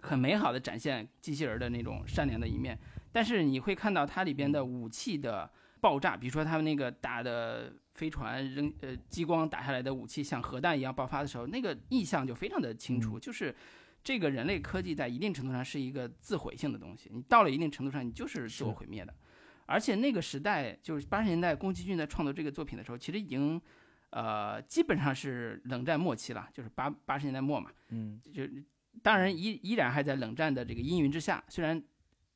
[0.02, 2.78] 很美好的展现机器人的那种善良的一面，
[3.12, 13.54] 但是你会看到它里边的武器的爆炸，比如说他们那个打的飞船扔呃激光打下来的武器像核弹一样爆发的时候，那个意象就非常的清楚，就是
[14.02, 19.14] 这个人类科技在一定程度上是一个自毁性的东西，你到了一定程度上，你就是自我毁灭的，
[19.66, 23.60] 而且那个时代就是八十年代宫崎骏在创作这个作品的时候，其实已经。
[24.12, 28.42] 呃，基本上是冷战末期了，就是八八十年代末嘛，嗯，就
[29.02, 31.82] 当然依依然还在冷战的这个阴云之下，虽然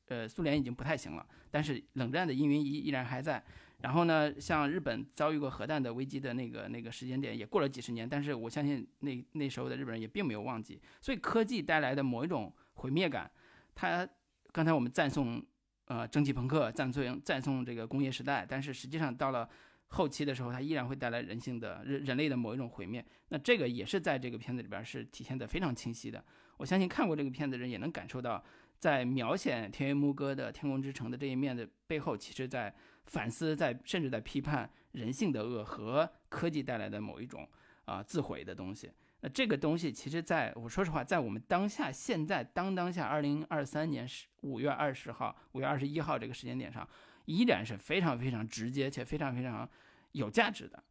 [0.07, 3.43] 呃苏联已经不太行了，但是冷战的阴云依依然还在。
[3.81, 10.81] 然后呢，像日本遭遇过核弹的危机的那个那个时间点也过了几十年，但是我相信那那时候的日本人也并没有忘记。
[11.01, 13.29] 所以科技带来的某一种毁灭感，
[13.75, 14.07] 它
[14.51, 15.43] 刚才我们赞颂
[15.85, 19.49] 呃蒸汽朋克，赞颂赞颂这个工业时代，但是实际上到了。
[19.89, 23.05] 后期的时候，它依然会带来人性的人人类的某一种毁灭。
[23.29, 26.21] 那这个也是在这个片子里边是体现的非常清晰的。
[26.57, 28.43] 我相信看过这个片子的人也能感受到，
[28.79, 32.73] 在描写田园牧歌的天空之城的这一面的背后，其实在
[33.05, 37.47] 反思，在甚至在批判人性的恶和科技带来的某一种
[37.85, 38.91] 啊自毁的东西。
[39.21, 46.87] 那这个东西，其实在我说实话，在我们当下现在当当下二零二三年十五月二十号、五月二十一号这个时间点上。
[47.27, 49.67] 依然是非常非常直接且非常非常
[50.11, 50.83] 有价值的，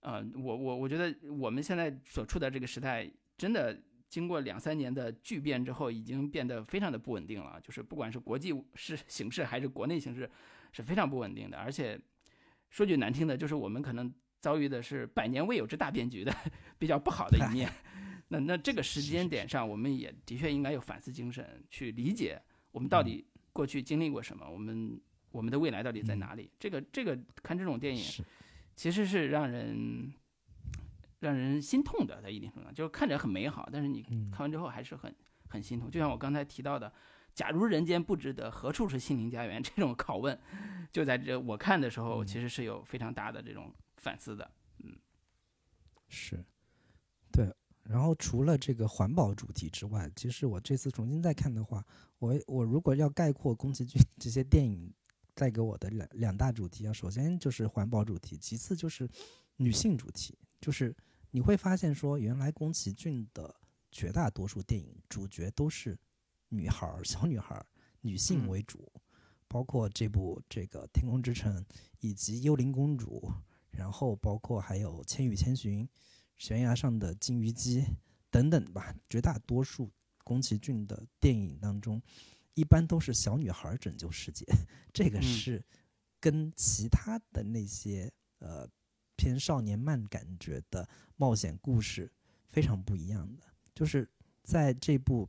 [0.00, 7.60] 呃，我我我觉得我们现在所处的这个时代，真的经过两三年的巨变之后，已经变得非常的不稳定了。
[7.62, 10.30] 就是不管是国际是 形势还是国内形势，
[10.72, 11.58] 是非常不稳定的。
[11.58, 11.98] 而且
[12.70, 16.34] 说句难听的，就是我们可能遭遇的是百年未有之大变局的
[16.78, 17.70] 比较不好的一面。
[18.28, 22.40] 那那这个时间点上，我们也的确应该有反思精神，去理解
[22.70, 25.00] 我们到底过去经历过什么，我们。
[25.30, 26.50] 我们的未来到底在哪里？
[26.58, 28.02] 这个这个看这种电影，
[28.74, 30.10] 其实是让人
[31.20, 35.14] 让人心痛的，在一定程度上，就是看着很美好，但是你看完之后还是很
[35.48, 35.90] 很心痛。
[35.90, 36.92] 就像我刚才提到的
[37.34, 40.38] ，“假如人间不值得，何处是心灵家园？” 这种拷问，
[40.92, 44.50] 就在这我看的时候，其实是有非常大的这种反思的。
[44.78, 44.96] 嗯，
[46.08, 46.44] 是，
[47.32, 47.52] 对。
[47.84, 51.84] 然后除了这个环保主题之外，其实我这次重新再看的话，
[52.18, 54.92] 我我如果要概括宫崎骏这些电影。
[55.34, 59.08] 带给我的两两大主题啊，首先就是环保主题，其次就是
[59.54, 60.36] 女性主题。
[60.60, 60.92] 就是
[61.30, 63.54] 你会发现说，原来宫崎骏的
[63.90, 65.98] 绝大多数电影主角都是
[66.48, 67.66] 女孩儿、小女孩儿、
[68.00, 68.90] 女性为主，
[69.46, 71.62] 包括这部这个《天空之城》
[72.00, 73.20] 以及《幽灵公主》，
[73.70, 75.84] 然后包括还有《千与千寻》、
[76.38, 77.82] 《悬崖上的金鱼姬》
[78.30, 78.94] 等等吧。
[79.08, 79.90] 绝大多数
[80.24, 82.00] 宫崎骏的电影当中。
[82.54, 84.44] 一般都是小女孩拯救世界，
[84.92, 85.64] 这个是
[86.18, 88.68] 跟其他的那些呃
[89.18, 92.08] 偏少年漫感觉的冒险故事
[92.48, 93.42] 非常不一样的。
[93.74, 94.08] 就是
[94.42, 95.28] 在这部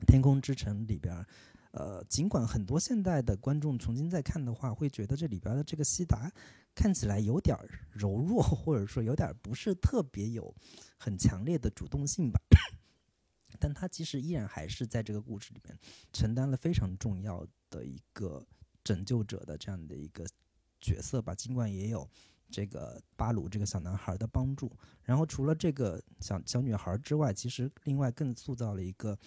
[0.04, 1.24] 《天空之城》里边，
[1.70, 6.30] 呃，尽管很多现代的观众重新再看的话，会觉得这里边的这个西达
[6.74, 7.56] 看起来有点
[7.92, 10.52] 柔弱，或者说有点不是特别有
[10.98, 12.40] 很强烈的主动性吧。
[13.60, 15.78] 但他其实依然还是在这个故事里面
[16.12, 18.44] 承担了非常重要的一个
[18.82, 20.26] 拯救者的这样的一个
[20.80, 21.34] 角色吧。
[21.34, 22.08] 尽管也有
[22.52, 24.70] 这个巴鲁这个小男孩的帮助，
[25.02, 29.18] 然后除了这个小小女孩之外，其实另外更塑造了一个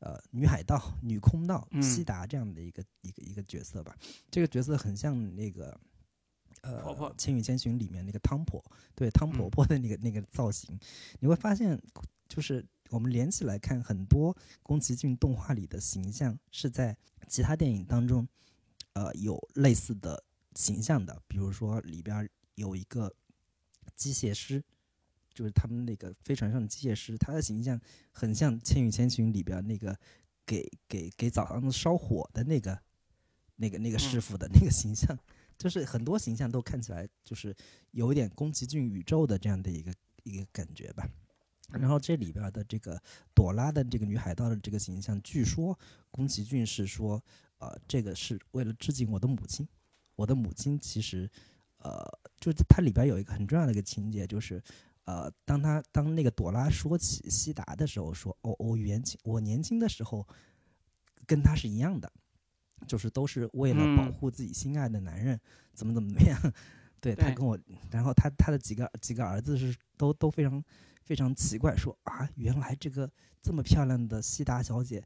[0.00, 1.80] 呃女海盗、女空盗嗯。
[1.80, 3.96] 西达这样的一个一个一个角色吧。
[4.30, 5.80] 这个角色很像那个
[6.62, 8.60] 呃婆婆《千与千寻》里面那个汤婆，
[8.96, 9.50] 对汤婆嗯。
[9.50, 10.76] 婆的那个、那个造型，
[11.20, 11.80] 你会发现
[12.28, 16.96] 就是我们连起来看，很多宫崎骏动画里的形象是在
[17.28, 18.26] 其他电影当中
[18.94, 20.22] 呃有类似的
[20.54, 23.14] 形象的，比如说里边儿有一个
[23.96, 24.62] 机械师。
[25.34, 27.80] 就是他们那个飞船上的机械师，他的形象
[28.10, 29.98] 很像《千与千寻》里边那个
[30.44, 32.78] 给给给澡堂子烧火的那个
[33.56, 35.18] 那个那个师傅的那个形象，
[35.56, 37.56] 就是很多形象都看起来就是
[37.92, 39.90] 有一点宫崎骏宇宙的这样的一个
[40.22, 41.08] 一个感觉吧。
[41.70, 43.02] 然后这里边的这个
[43.34, 45.78] 朵拉的这个女海盗的这个形象，据说
[46.10, 47.24] 宫崎骏是说，
[47.56, 49.66] 呃，这个是为了致敬我的母亲。
[50.14, 51.28] 我的母亲其实，
[51.82, 52.02] 呃，
[52.40, 54.62] 就是它里边有一个很重要的一个情节，就是，
[55.04, 60.26] 呃，当他当那个朵拉说起西达的时候，说，哦，我年轻，我年轻的时候
[61.26, 62.10] 跟他是一样的，
[62.86, 65.38] 就是都是为了保嗯护自己心爱的男人，
[65.74, 66.54] 怎么怎么怎么样。
[67.00, 67.58] 对他跟我，
[67.90, 70.62] 然后他他的几个几个儿子是都都非常
[71.02, 73.10] 非常奇怪，说啊，原来这个
[73.42, 75.04] 这么漂亮的西达小姐，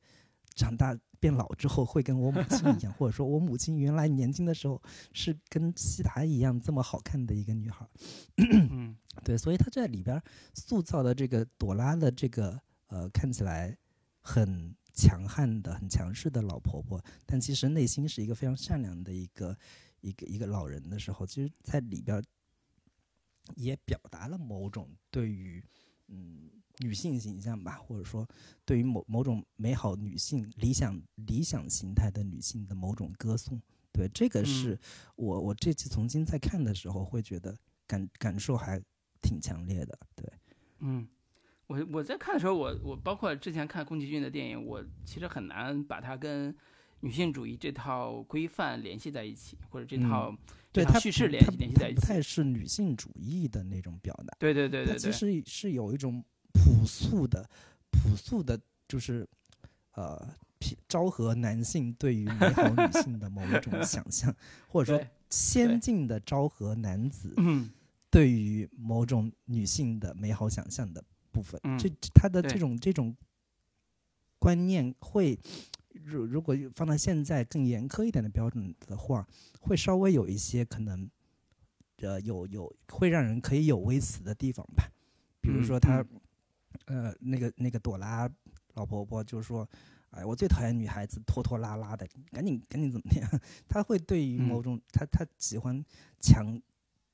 [0.56, 4.82] 长大变老之后会跟我母亲一样，或者说我母亲原来年轻的时候
[5.12, 7.86] 是跟西达一样这么好看的一个女孩。
[8.38, 10.20] 嗯对，所以她在里边
[10.54, 13.76] 塑造的这个朵拉的这个呃看起来
[14.20, 19.56] 很强悍的、很强势的老婆婆，但其实内心是一个非常善良的一个
[20.00, 22.24] 一个一个老人的时候，其实在里边儿
[23.54, 25.62] 也表达了某种对于
[26.08, 28.26] 嗯女性形象吧，或者说
[28.64, 33.60] 对于某某种美好女性理想理想形态的女性的某种歌颂。
[33.92, 34.78] 对，这个是嗯
[35.16, 37.56] 我我这次重新再看的时候会觉得
[37.86, 38.78] 感感受还
[39.22, 39.98] 挺强烈的。
[40.14, 40.30] 对，
[40.80, 41.08] 嗯，
[41.66, 46.54] 我我在看的时候，我我包括之前看宫崎骏的电影，我其实很难把它跟
[47.00, 50.36] 女性主义这套规范联系在一起，或者这嗯套、
[50.72, 52.00] 对它叙事联系联系在一起。
[52.02, 56.22] 太是女性主义的那种表达，对对对对，其实是有一种
[56.56, 57.48] 朴素的
[57.90, 59.28] 朴素的，就是
[59.92, 60.34] 呃。
[60.58, 64.34] 匹昭和男性对于美好女性的某一种想象，
[64.66, 67.70] 或者说先进的昭和男子嗯。
[68.10, 71.78] 对于某种女性的美好想象的部分，嗯。
[71.78, 73.14] 这这他的这种这种
[74.38, 75.38] 观念会，
[75.92, 79.28] 如如果放到现在更严苛一点的标准的话，
[79.60, 81.08] 会稍微有一些可能，
[81.98, 84.90] 呃，有有会让人可以有微词的地方吧。
[85.42, 86.08] 比如嗯说他，嗯
[86.84, 88.30] 呃，那个那个朵拉
[88.74, 89.68] 老婆婆就说。
[90.10, 93.28] 哎，我最讨厌女孩子拖拖拉拉的，赶紧赶紧怎么样？
[93.68, 95.84] 她会对于某嗯种、她她喜欢
[96.20, 96.58] 强，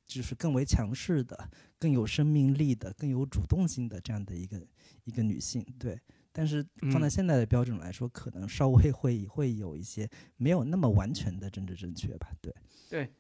[0.07, 1.51] 就是更为强势的、
[1.81, 4.65] 更有生命力的、更有主动性的这样的一个
[5.03, 5.99] 一个女性，对。
[6.31, 12.55] 但是放在嗯现在的标准来说，可能稍微会会有一些没有那么完全的政治正确吧，对。
[12.89, 13.13] 对，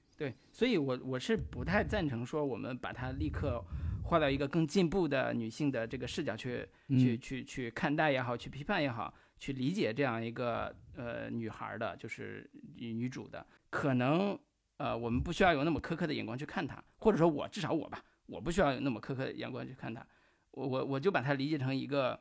[0.51, 3.64] 所以我我是不太赞成说我们把它立刻
[4.05, 14.39] 画到一个更进步的女性的这个视角去、去嗯去去看待也好，去批判也好，去理解这样一个呃女孩儿的，就是女女主的，可能
[14.77, 20.05] 呃我们不需要有那么苛刻的眼光去看她，或者说我至少我吧，我不需要有那么苛刻的眼光去看她，
[20.51, 22.20] 我我我就把它理解成一个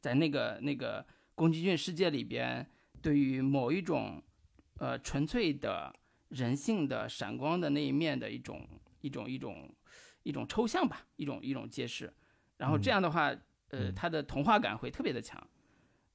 [0.00, 2.68] 在那个那个宫崎骏世界里边，
[3.00, 4.20] 对于某一种
[4.78, 5.94] 呃纯粹的。
[6.28, 8.66] 人性的闪光的那一面的一种
[9.00, 9.74] 一种一种
[10.22, 12.12] 一种抽象吧，一种一种揭示。
[12.56, 13.28] 然后这嗯样的话，
[13.68, 15.40] 呃，嗯它的童话感会特别的强。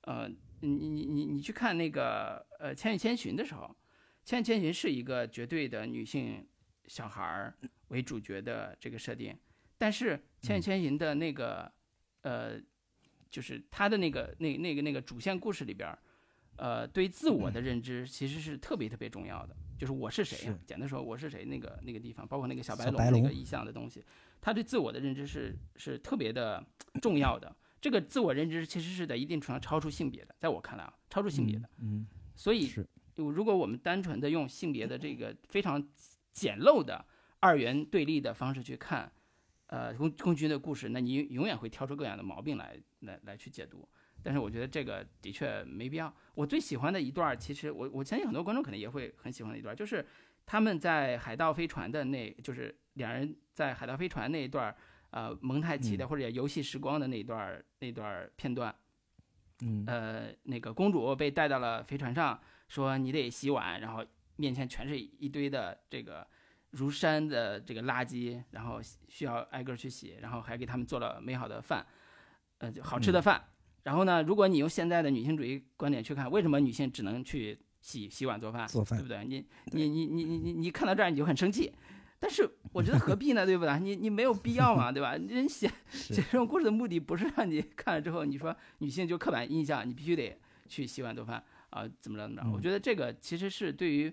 [0.02, 3.64] 呃，你你你你去看那个呃《千与千寻》的时候，
[4.24, 6.46] 《千与千寻》是一个绝对的女性
[6.88, 7.58] 小孩儿
[7.88, 9.38] 为主角的这个设定，
[9.78, 11.72] 但是《千与千寻》的那个
[12.22, 12.60] 呃，
[13.32, 15.98] 就是它的那个那那个那个主线故事里边儿，
[16.58, 19.56] 呃，对自我的认知其实是特别特别重要的。
[19.78, 21.46] 就是我是谁呀、是简单说，我是谁？
[21.46, 24.04] 那个那个地方，包括那个小白龙龙那个意象的东西，
[24.40, 26.66] 他对自我的认知是是特别的
[27.02, 27.56] 重要的。
[27.82, 31.70] 这个自我认知其实是在一定程度上超出性别的，在我看来啊，超出性别的。
[31.82, 35.86] 嗯，所以，是，如果我们单纯的用性别的这个非常
[36.32, 37.06] 简陋的
[37.42, 39.12] 二元对立的方式去看，
[39.68, 43.86] 呃，宫宫崎骏的故事，那你永远会挑出各样的毛病来来来去解读。
[44.24, 46.12] 但是我觉得这个的确没必要。
[46.34, 50.06] 我最喜欢的一段儿，其实我我相信很多观众可能也会很喜欢的一段儿，就是
[50.46, 54.76] 他们在海盗飞船的那，就是两人在海盗飞船那一段儿，
[55.12, 58.74] 呃，蒙太奇的嗯或者游戏时光的那一段儿那段儿片段。
[59.62, 64.04] 嗯，呃，那个公主被带到了飞船上，说你得洗碗，然后
[64.38, 66.28] 面前全是一堆的这个
[66.72, 71.86] 如山的这个垃圾，然后需要挨个儿去洗，然后还给他们做了美好的饭，
[72.58, 73.42] 呃，就好吃的饭。
[73.84, 79.26] 然后呢，如果你用现在的女性主义观点去看，为什么女性只能去洗洗碗做饭，做饭对不对？
[79.26, 81.70] 你你你你你你你看到这儿你就很生气，
[82.18, 83.78] 但是我觉得何必呢，对不对？
[83.80, 85.18] 你你没有必要嘛，对吧？
[85.18, 90.38] 人写写这种故事的目的不是让你 看了之后你说女性就刻板印象，你必须得
[90.70, 92.50] 去洗碗做饭啊，怎么着怎么着？
[92.54, 94.10] 我觉得这个其实是对于，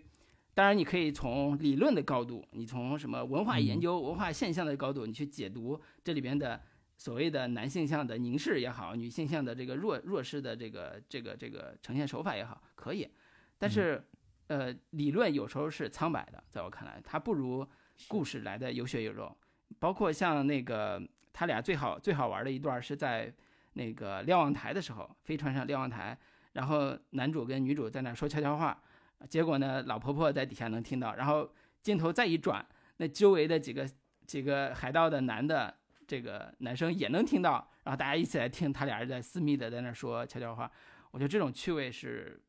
[0.53, 6.61] 当然你可以从理论的高度，你从什么文化研究、文化现象的高度，你去解读这里边的。
[7.01, 13.11] 所谓的男性向的凝视也好，女性向的这个弱弱势的这个这个这个呈现手法也好，可以，
[13.57, 14.05] 但是，
[14.49, 17.67] 呃，理论有时候是苍白的，在我看来，它不如
[18.07, 19.35] 故事来的有血有肉。
[19.79, 23.33] 包括像那个他俩最好最好玩的一段是在
[23.73, 26.15] 那个瞭望台的时候，飞船上瞭望台，
[26.53, 28.79] 然后男主跟女主在那说悄悄话，
[29.27, 32.63] 结果呢，老婆婆在底下能听到，然后镜头再一转，
[32.99, 33.89] 那周围的几个
[34.27, 35.80] 几个海盗的男的。
[36.11, 40.69] 这个男生也能听到，然后大家一起来听他俩人在私密的在那说悄悄话，
[41.13, 42.43] 我觉得这种趣味是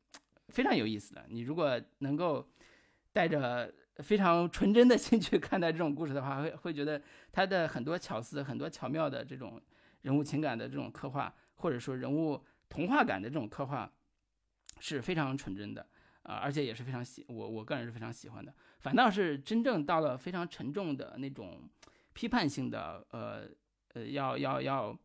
[0.48, 1.24] 非常有意思的。
[1.28, 2.44] 你如果能够
[3.12, 7.00] 带着非常纯真的心去看待这种故事的话，会会觉得
[7.30, 9.62] 他的很多巧思、很多巧妙的这种
[10.00, 13.88] 人物情感的这种刻画，或者说人物童话感的这种刻画
[14.80, 15.86] 是非常纯真的
[16.24, 18.52] 啊，而且也是非常喜我我个人是非常喜欢的。
[18.80, 21.62] 反倒是真正到了非常沉重的那种。
[22.12, 23.42] 批判性的，呃
[23.94, 24.98] 呃，要要要，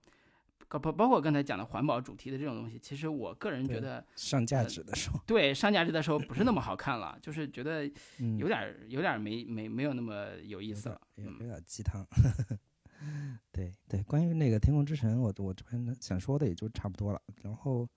[0.70, 7.89] 包包括刚才讲的环保主题的这种东西，其实我个人觉得上价值的时候，对上价值的时候不是那么好看了，就是觉得
[8.38, 12.05] 有点有点没没没有那么有意思了，有点鸡汤。
[13.51, 17.22] 对对，关于那个《天空之城》，我我这边想说的也就差不多了。
[17.43, 17.88] 然后，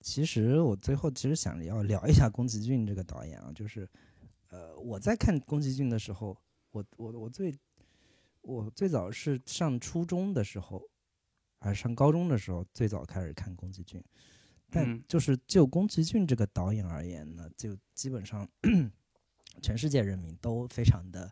[0.00, 3.88] 其实我最后其实想要聊一下宫崎骏这个导演啊，就是
[4.50, 6.36] 呃，我在看宫崎骏的时候，
[6.72, 7.54] 我我我最。
[8.46, 10.80] 我最早是上初中的时候，
[11.58, 14.00] 还是上高中的时候，最早开始看宫崎骏。
[14.70, 18.48] 但就是就宫崎骏这个导演而言呢，就基本上
[19.60, 21.28] 全世界人民都非常的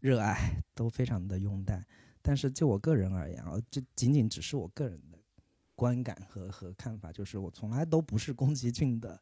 [0.00, 1.82] 热爱，都非常的拥戴。
[2.20, 5.18] 但是就我个人而言啊，这仅仅只是我个人的
[5.74, 9.18] 观感和和看法，就是我从来都不是宫崎骏的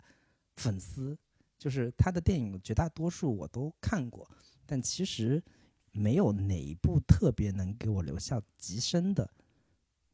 [0.56, 1.16] 粉丝。
[1.56, 4.28] 就是他的电影绝大多数我都看过，
[4.66, 5.40] 但其实。
[5.92, 9.30] 没有哪一部特别能给我留下极深的、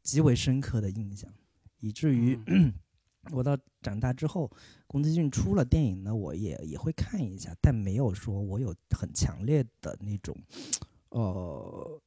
[0.01, 1.31] 极为深刻的印象，
[1.79, 2.39] 以至于
[3.31, 4.51] 我到长大之后，
[4.87, 10.35] 宫崎骏出了电影呢，我也也会看一下，但没有说我有很强烈的那种
[11.09, 12.01] 呃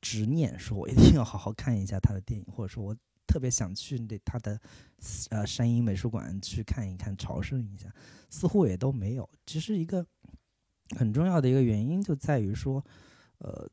[0.00, 2.96] 执念，说我一定要好好看一下他的电影，或者说我
[3.26, 4.60] 特别想去那他的
[5.30, 7.92] 呃山阴美术馆去看一看、朝圣一下，
[8.28, 10.06] 似乎也都没有，只是一个。
[10.96, 12.84] 很重要的一个原因就在于说，
[13.38, 13.68] 呃，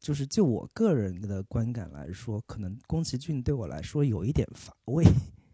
[0.00, 5.04] 就是就我个人的观感来说，可能宫崎骏对我来说有一点乏味。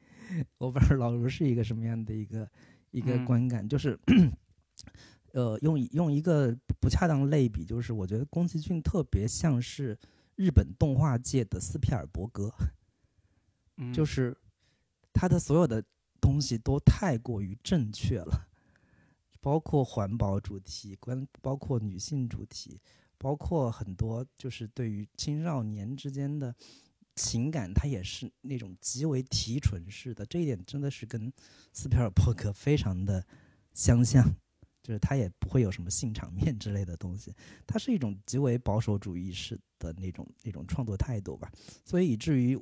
[0.59, 2.51] 我不知道老卢是一个什么样的一个
[2.91, 3.99] 一个观感，就是，
[5.33, 9.97] 呃，用用一个不恰当类比，就是我觉得宫崎骏特别像是
[10.35, 12.51] 日本动画界的斯皮尔伯格，
[13.93, 14.37] 就是
[15.13, 15.85] 他的所有的
[16.21, 18.49] 东西都太过于正确了。
[19.45, 22.81] 包括环保主题，关包括女性主题，
[23.19, 26.55] 包括很多就是对于青少年之间的
[27.15, 30.25] 情感，它也是那种极为提纯式的。
[30.25, 31.31] 这一点真的是跟
[31.75, 33.23] 斯皮尔伯格非常的
[33.75, 34.25] 相像，
[34.83, 37.31] 就是他也不会有什么性场面之类的东西，
[37.67, 41.53] 它是一种极为保守主义式的那种那种创作态度吧。
[41.85, 42.57] 所以以至于，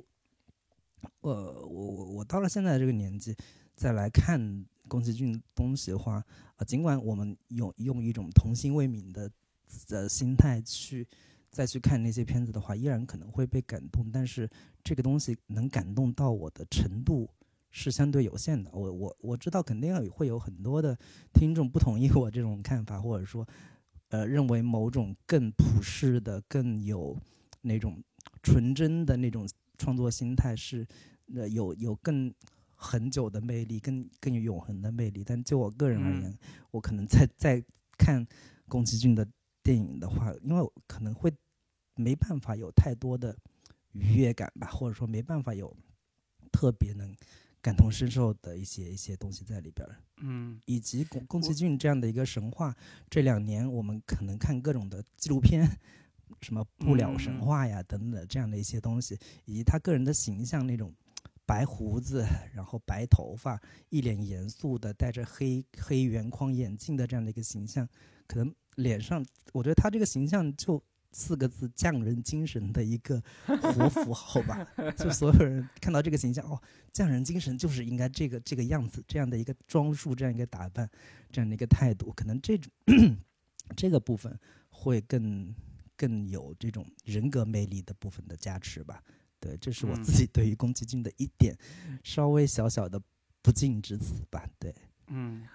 [1.21, 3.33] 呃，我我我到了现在这个年纪
[3.73, 4.65] 再来看。
[4.87, 6.23] 宫崎骏东西的话，
[6.57, 9.31] 啊，尽管我们用用一种童心未泯的
[9.89, 11.07] 呃心态去
[11.49, 14.11] 再去看那些片子的话，依然可能会被感动。
[14.11, 14.49] 但是
[14.83, 17.29] 这个东西能感动到我的程度
[17.71, 18.69] 是相对有限的。
[18.73, 20.97] 我我我知道肯定会有很多的
[21.33, 23.47] 听众不同意我这种看法，或者说，
[24.09, 27.17] 呃，认为某种更普世的、更有
[27.61, 28.03] 那种
[28.41, 30.85] 纯真的那种创作心态是，
[31.33, 32.33] 呃，有有更。
[32.83, 35.23] 很久的魅力，更更有永恒的魅力。
[35.23, 36.37] 但就我个人而言，
[36.69, 37.63] 我可能在在
[37.97, 38.27] 看
[38.67, 39.25] 宫崎骏的
[39.63, 41.31] 电影的话，因为可能会
[41.95, 43.35] 没办法有太多的
[43.93, 45.73] 愉悦感吧，或者说没办法有
[46.51, 47.15] 特别能
[47.61, 49.87] 感同身受的一些一些东西在里边。
[50.17, 52.75] 嗯，以及宫宫崎骏这样的一个神话，
[53.09, 55.65] 这两年我们可能看各种的纪录片，
[56.41, 60.93] 什么不了神话呀等等这样的一些东西，以及他个人的形象那种。
[61.45, 67.87] 白胡子，然后白头发，一脸严肃的，戴着黑黑圆框眼镜的这样的一个形象，
[68.27, 70.81] 可能脸上，我觉得他这个形象就
[71.11, 74.65] 四个字匠人精神的一个活符号吧。
[74.95, 76.59] 就所有人看到这个形象，哦，
[76.91, 80.89] 匠人精神就是应该这个这个样子，这样的一个装束，这样一个打扮，
[81.29, 82.71] 这样的一个态度，可能这种
[83.75, 84.39] 这个部分
[84.69, 85.53] 会更
[85.95, 89.03] 更有这种人格魅力的部分的加持吧。
[89.43, 91.53] 对，这是我自己对于宫崎骏的一点
[92.01, 92.97] 稍微小小的
[93.41, 94.47] 不敬之词吧。
[94.57, 94.73] 对，
[95.07, 95.45] 嗯，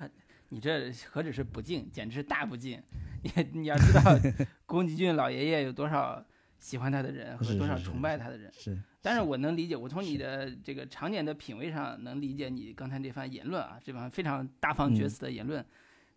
[0.51, 2.83] 你这何止是不敬，简直是大不敬。
[3.23, 3.31] 你
[3.63, 4.03] 你要知道，
[4.67, 6.23] 宫崎骏老爷爷有多少
[6.59, 8.53] 喜欢他的人和多少崇拜他的人。
[8.53, 15.65] 是，但是我能理解，我从你的这个常年的品味上能理解你刚才这番言论啊，这番非常大放厥词的言论。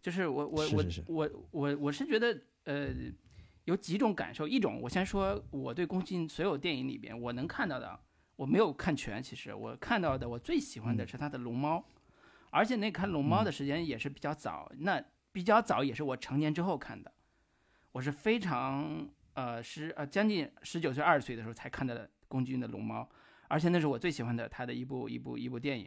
[0.01, 2.89] 就是我我我我我我是觉得呃。
[3.65, 7.99] 有几种感受，一种我先说，我对宫崎骏所有电影里边，我能看到的，
[8.35, 11.77] 我没有看全，其实我看到的，我最喜欢的是他的《龙猫》，
[12.49, 17.11] 而且那看《龙猫》的时间也是比较早，那比较早也是我成年之后看的，
[17.91, 23.03] 我是非常呃十呃将近十九岁二十岁的时候才看的宫崎骏的《龙猫》，
[23.47, 25.85] 而且那是我最喜欢的他的一部一部一部电影，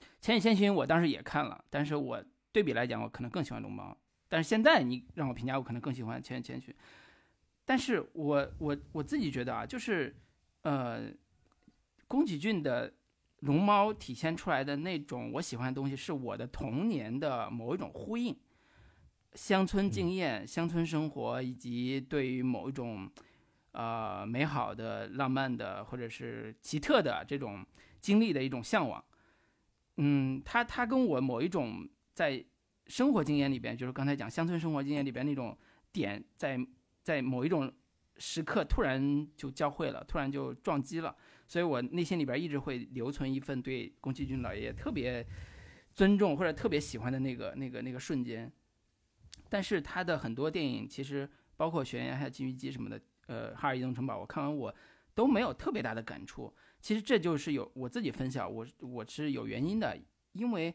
[0.20, 3.90] 《千与千寻》我当时也看了，但是我对比来讲，我可能更喜欢《龙猫》。
[4.32, 6.72] 但是现在你让我评价，我可能更喜欢《千与千寻》，
[7.66, 10.16] 但是我我我自己觉得啊，就是
[10.62, 11.12] 呃，
[12.08, 12.90] 宫崎骏的
[13.40, 18.34] 《龙猫》体现出来的那种我喜欢的东西，是我的童年的某一种呼应，
[19.34, 23.10] 乡村经验、乡村生活，以及对于某一种
[23.72, 27.62] 呃美好的、浪漫的或者是奇特的这种
[28.00, 29.04] 经历的一种向往。
[29.98, 32.42] 嗯，他他跟我某一种在。
[32.92, 35.56] 生活经验里边，就是刚才讲乡村生活经验里边那种
[35.90, 36.60] 点，在
[37.02, 37.72] 在某一种
[38.18, 41.16] 时刻突然就交汇了，突然就撞击了，
[41.48, 45.26] 所以我内心里边一直会留存一份对宫崎骏老爷爷特别
[45.94, 48.52] 尊重或者特别喜欢的那个那个那个瞬间。
[49.48, 51.26] 但是他的很多电影，其实
[51.56, 54.74] 包括《悬崖》还有《金鱼姬》什么的，呃，《哈尔移动城堡》，我看完我
[55.14, 56.54] 都没有特别大的感触。
[56.82, 59.98] 其实这就是有我自己分享，我我是有原因的，
[60.34, 60.74] 因为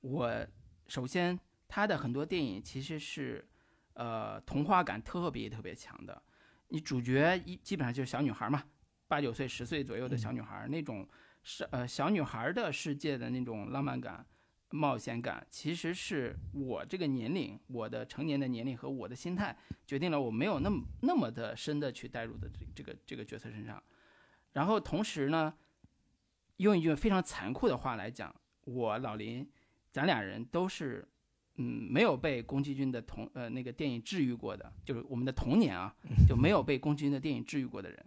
[0.00, 0.46] 我
[0.86, 1.38] 首先。
[1.68, 3.46] 他的很多电影其实是，
[3.92, 6.20] 呃，童话感特别特别强的。
[6.68, 8.64] 你主角一基本上就是小女孩嘛，
[9.06, 11.06] 八九岁、十岁左右的小女孩，那种
[11.42, 14.24] 是呃小女孩的世界的那种浪漫感、
[14.70, 19.54] 冒险感，其实是我这个年龄、我的成年的年龄和我的心态
[19.86, 23.82] 决定了我没有那么那么的深的去带入的这这个这个角色身上。
[24.52, 25.52] 然后同时呢，
[26.56, 29.46] 用一句非常残酷的话来讲，我老林，
[29.92, 31.06] 咱俩人都是。
[31.60, 35.92] 嗯，没有被宫崎骏的童呃那个电影治愈过的，就是我们的童年啊，
[36.28, 38.06] 就没有被宫崎骏的电影治愈过的人，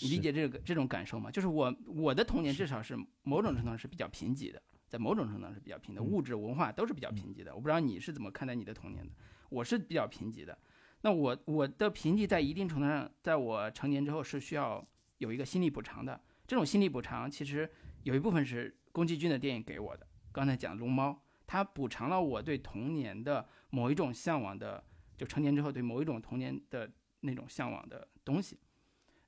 [0.00, 1.30] 你理解这个这种感受吗？
[1.30, 7.54] 就是我我的童年至少是某种程度上是比较贫瘠的，在某种程度上是比较贫的，物质文化都是比较贫瘠的。
[7.54, 9.12] 我不知道你是怎么看待你的童年的，
[9.48, 10.58] 我是比较贫瘠的。
[11.02, 14.84] 那我我的贫瘠在一定程度上，在我成年之后是需要
[15.18, 16.20] 有一个心理补偿的。
[16.48, 17.70] 这种心理补偿其实
[18.02, 20.04] 有一部分是宫崎骏的电影给我的。
[20.32, 21.22] 刚才讲龙猫。
[21.46, 24.82] 它补偿了我对童年的某一种向往的，
[25.16, 26.90] 就成年之后对某一种童年的
[27.20, 28.58] 那种向往的东西。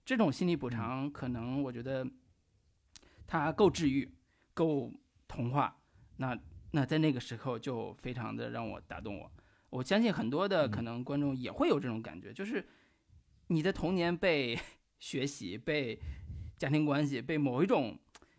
[0.05, 2.07] 这种心理补偿可能我觉得
[3.27, 4.11] 它够治愈，
[4.55, 4.93] 够
[5.29, 5.81] 童话。
[6.17, 6.37] 那
[6.73, 9.31] 那在那个时候就非常的让我打动我。
[9.71, 12.67] 我相信很多的可能观众也会有这种感觉，就是
[13.49, 14.59] 你的童年被
[14.99, 16.01] 学习、被
[16.57, 17.97] 家庭关系、被某一种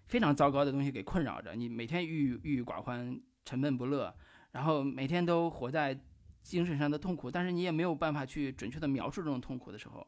[0.07, 3.21] 非常糟糕的东西给困扰着，你每天郁郁郁寡欢。
[3.49, 4.13] 沉闷不乐，
[4.51, 5.99] 然后每天都活在
[6.43, 10.05] 精神上的痛苦，但是你也没有办法去准确的描述这种痛苦的时候，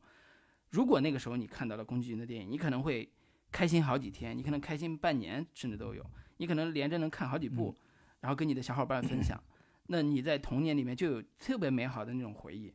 [0.70, 3.12] 如果那个时候你看到了宫崎骏的电影，你可能会
[3.52, 6.06] 开心好几天，你可能开心半年甚至都有，
[6.38, 7.76] 你可能连着能看好几部，
[8.20, 9.42] 然后跟你的小伙伴分享，
[9.88, 12.72] 那你在童年里面就有特别美好的那种回忆，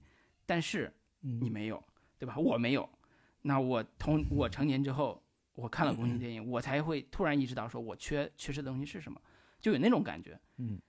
[0.46, 1.80] 但是你没有，
[2.18, 2.36] 对吧？
[2.36, 2.88] 我没有，
[3.42, 5.22] 那我童我成年之后，
[5.54, 9.20] 我看了宫崎骏电影，我才会突然意识到，说我缺缺失的东西是什么。
[9.60, 10.80] 就有那种感觉，嗯，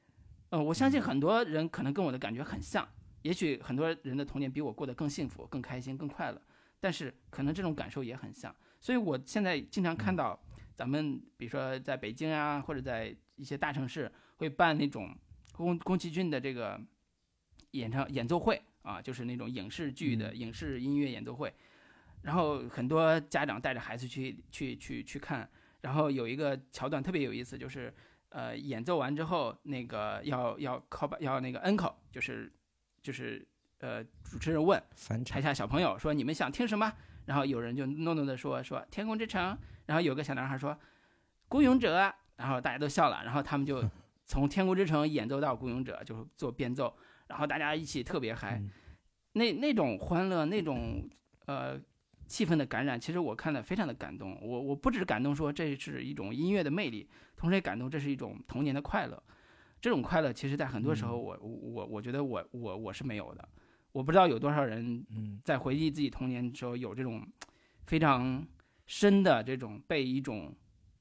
[0.50, 2.88] 呃，我相信很多人可能跟我的感觉很像，
[3.24, 6.42] 也许很多人的童年比我过得更幸福、更开心、更快乐，
[6.80, 8.56] 但是可能这种感受也很像。
[8.80, 10.40] 所以我现在经常看到
[10.76, 15.18] 咱们，比如说在北京啊，或者在一些大城市，会办那种
[15.54, 16.80] 宫宫崎骏的这个
[17.72, 21.52] 演唱演奏会啊，就是那种影视剧的影视音乐演奏会，
[22.22, 25.50] 然后很多家长带着孩子去去去去看，
[25.82, 27.92] 然后有一个桥段特别有意思，就是。
[28.30, 32.52] 呃，演奏完之后，那个要要靠要那个 uncle，就是
[33.02, 33.48] 就是
[33.80, 34.82] 呃，主持人问
[35.26, 36.92] 台下小朋友说：“你们想听什么？”
[37.26, 40.78] 然后有人就诺诺的说：“说天空之城。”然后有个小男孩说
[41.48, 43.22] ：“孤勇者。”然后大家都笑了。
[43.24, 43.84] 然后他们就
[44.26, 46.96] 从天空之城演奏到孤勇者，就是做变奏。
[47.28, 48.62] 然后大家一起特别嗨。
[49.34, 51.10] 那那种欢乐，那种
[51.46, 51.80] 呃
[52.28, 54.38] 气氛的感染，其实我看了非常的感动。
[54.42, 59.22] 我我不只感动说这是一种音乐的魅力，同时也感动这是一种童年的快乐。
[59.80, 63.48] 这种快乐，其实在很多时候，我我我觉得我我我是没有的。
[63.92, 65.06] 我不知道有多少人
[65.44, 67.26] 在回忆自己童年的时候有这种
[67.86, 68.46] 非常
[68.86, 70.54] 深的这种被一种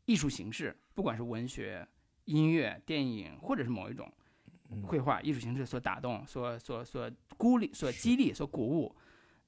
[0.05, 1.87] 艺术形式，不管是文学、
[2.27, 4.11] 音乐、电影，或者是某一种
[4.85, 8.95] 绘画艺术形式所打动、所所所鼓励、所激励、所鼓舞。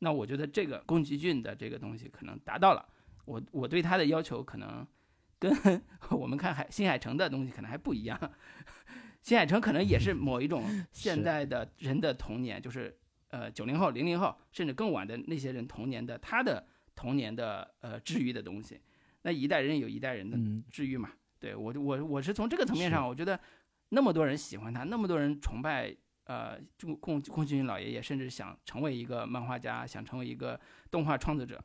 [0.00, 2.88] 那我觉得这个宫崎骏的这个东西可能达到了。
[3.24, 4.86] 我我对他的要求可能
[5.38, 5.52] 跟
[6.10, 8.18] 我们看海新海诚的东西可能还不一样。
[9.20, 12.96] 新海诚可能也是某一种 现在的人的童年，就是
[13.28, 18.80] 呃九零后、零零后，甚至更晚的那些人童年的他的童年的呃治愈的东西。
[19.22, 20.38] 那一代人有一代人的
[20.70, 21.10] 治愈嘛？
[21.38, 23.38] 对我我我是从这个层面上，我觉得
[23.90, 25.94] 那么多人喜欢他，那么多人崇拜
[26.28, 30.58] 呃宫宫宫崎骏老爷爷，甚至想成为一个漫画家，想成为一个
[30.90, 31.60] 动画创作者，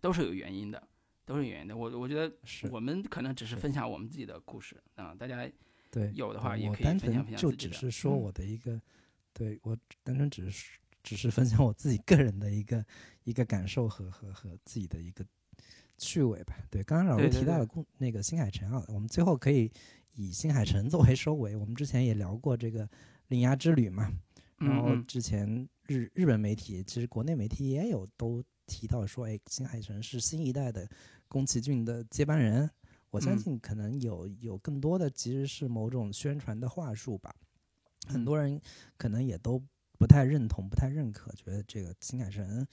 [0.00, 0.88] 都是有原因的，
[1.26, 1.76] 都是有原因的。
[1.76, 2.34] 我我觉得
[2.70, 5.46] 我们可能只是分享我们自己的故事啊，大家。
[5.88, 8.78] 对，有的话也可以分享分享就只是说我的一个，
[9.32, 12.84] 对我单纯只是只是分享我自己个人的一个
[13.22, 15.24] 一个感受和和和自己的一个
[15.96, 16.54] 趣味吧。
[16.70, 19.72] 对，刚刚老师提到了公那个新海诚啊，我们最后可以
[20.16, 21.56] 以新海诚作为收尾。
[21.56, 22.84] 我们之前也聊过这个
[23.28, 24.12] 《铃芽之旅》嘛，
[24.58, 30.88] 然后之前日日本媒体其实国内媒体也有都提到说，哎，新海诚是新一代的
[31.28, 32.70] 宫崎骏的接班人。
[33.10, 37.34] 我相信可能有有更多的其实是某种宣传的话术吧，
[38.06, 38.60] 很多人
[38.98, 39.62] 可能也都
[39.96, 42.66] 不太认同、不太认可，觉得这个新海诚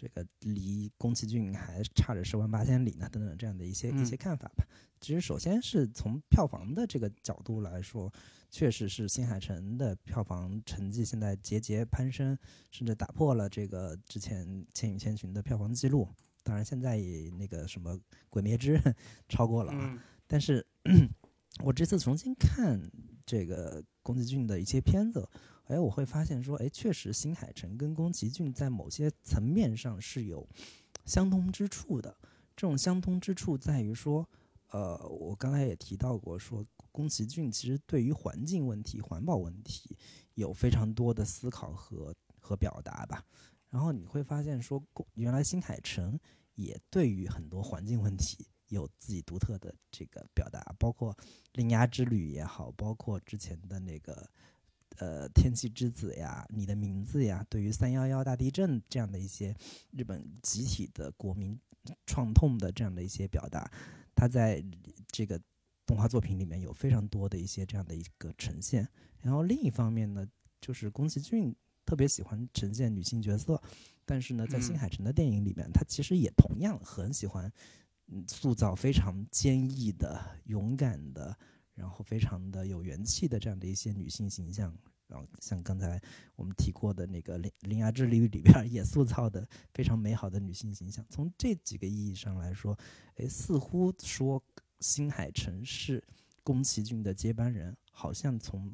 [0.00, 4.64] 这个离宫崎骏还差着十万八千里呢，等等这样的一些一些看法吧。
[4.98, 8.10] 其实首先是从票房的这个角度来说，
[8.50, 12.34] 确实是新海诚的票房成绩现在节节攀升，
[12.70, 16.08] 甚至打破了这个之前《千与千寻》的票房记录。
[16.42, 17.94] 当然，现在也那个什么
[18.30, 18.80] 《鬼灭之刃》
[19.28, 20.02] 超过了啊。
[20.26, 20.66] 但是，
[21.62, 22.80] 我这次重新看
[23.26, 25.28] 这个宫崎骏的一些片子，
[25.70, 30.46] 哎，我会发现说，哎，确实新海诚跟宫崎骏在某些层面上是有
[31.04, 32.16] 相通之处的。
[32.56, 34.28] 这种相通之处在于说，
[34.70, 39.96] 呃，我刚才也提到过，说宫崎骏其实对于环境问题、环保问题
[40.34, 43.24] 有非常多的思考和和表达吧。
[43.70, 44.82] 然后你会发现，说
[45.14, 46.18] 原来新海诚
[46.56, 51.14] 也对于很多环境问题有自己独特的这个表达，包括
[51.52, 54.28] 《铃芽之旅》也好，包括之前的那个
[55.00, 59.54] 呃《天气之子》呀，《你的名字》呀，对于三幺幺大地震这样的一些
[59.90, 61.58] 日本集体的国民
[62.06, 63.70] 创痛的这样的一些表达，
[64.14, 64.64] 他在
[65.08, 65.40] 这个
[65.84, 68.88] 动画作品里面有非常多的一些这样的一个呈现。
[69.20, 70.26] 然后另一方面呢，
[70.60, 71.54] 就是宫崎骏。
[71.86, 73.60] 特别喜欢呈现女性角色，
[74.04, 77.50] 但是呢，在新海诚的电影里面，他其实也同样很喜欢，
[78.06, 81.36] 嗯，塑造非常坚毅的、勇敢的，
[81.74, 84.72] 然后非常的有元气的这样的一些女性形象。
[85.10, 86.00] 然后像刚才
[86.36, 91.04] 我们提过的那个《铃铃芽之旅》里边，也塑造的非常美好的女性形象。
[91.10, 92.78] 从这几个意义上来说，
[93.16, 94.42] 哎，似乎说
[94.78, 96.02] 新海诚是
[96.42, 98.72] 宫崎骏的接班人，好像从。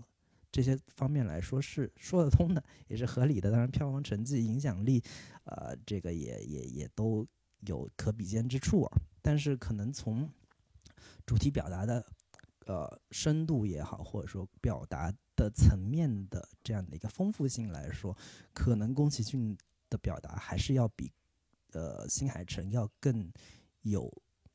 [0.53, 3.51] 这些方面来说是说得通的，也是合理的。
[3.51, 5.03] 当然，票房成绩、影响力，
[5.45, 7.27] 呃，这个也也也都
[7.67, 8.99] 有可比肩之处啊。
[9.21, 10.27] 但是，可能从
[11.27, 12.03] 主题表达的
[12.67, 18.17] 呃深度也好，或者说表达的层面的这样的一个丰富性来说，
[18.53, 19.59] 可能宫崎骏
[19.91, 21.11] 的表达还是要比
[21.73, 23.33] 呃新海诚要更
[23.81, 24.13] 有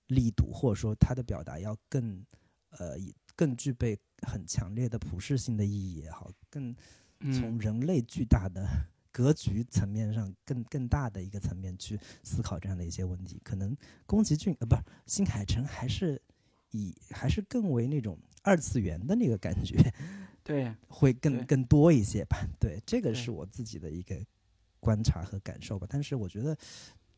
[0.07, 2.26] 力度，或者说他的表达要更
[2.70, 2.95] 呃
[3.36, 3.99] 更具备。
[4.24, 6.76] 很强烈的普世性的意义也好，更
[7.34, 8.70] 从人类巨大的
[9.12, 13.41] 格局层面上，更更大的一个层面去思考这样的一些问题。
[13.43, 16.22] 可能宫崎骏呃，不是新海诚，还是
[16.72, 19.78] 以还是更为那种二次元的那个感觉，
[20.43, 22.47] 对，会更更多一些吧。
[22.59, 24.15] 对，这个是我自己的一个
[24.80, 25.88] 观察和感受吧。
[25.89, 26.57] 但是我觉得。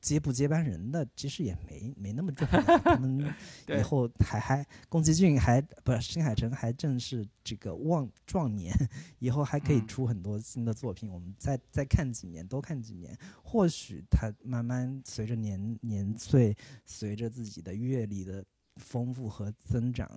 [0.04, 3.34] 接不接班人的其实也没没那么重要，他们
[3.80, 8.76] 以后还还宫崎骏还不是新海诚还正是这个旺壮年，
[9.20, 16.54] 以后还可以出很多新的作品，我们再再看几年，多看几年，或许他慢慢随着年年岁，
[16.86, 18.44] 随着自己的阅历的
[18.78, 20.10] 丰富和增长，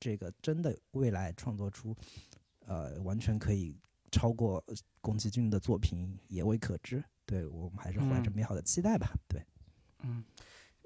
[0.00, 1.96] 这个真的未来创作出，
[2.66, 3.76] 呃，完全可以
[4.10, 4.64] 超过
[5.00, 7.02] 宫崎骏的作品也未可知。
[7.26, 9.12] 对我们还是怀着美好的期待吧。
[9.28, 9.42] 对，
[10.02, 10.24] 嗯，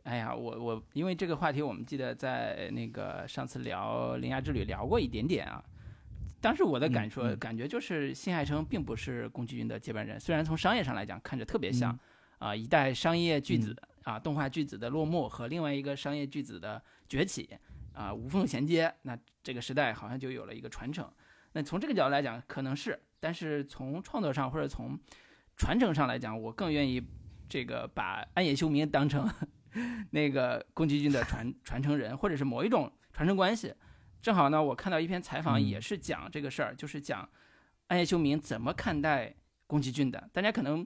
[0.02, 5.64] 哎呀，我我因为这个话题，我们记得在那个上次聊《铃芽之旅》聊过一点点啊。
[6.40, 11.96] 当时我的感受、嗯嗯感觉就是新海诚并不是宫崎骏的接班人，虽然从商业上来讲看着特别像，
[12.42, 17.48] 啊、一代商业巨子、啊动画巨子的落幕和另外一个商业巨子的崛起
[17.92, 21.08] 啊无缝衔接，那这个时代好像就有了一个传承。
[21.52, 24.98] 那从这个角度来讲，可能是，但是从创作上或者从
[25.56, 27.00] 传承上来讲，我更愿意
[27.48, 29.30] 这个把安野秀明当成
[30.10, 33.72] 那个宫崎骏的传 传承人，或者是某一种传承关系。
[34.20, 37.28] 正好呢，我看到一篇采访，嗯也是讲这个事儿，就是讲
[37.86, 39.32] 安野秀明怎么看待
[39.68, 40.28] 宫崎骏的。
[40.32, 40.84] 大家可能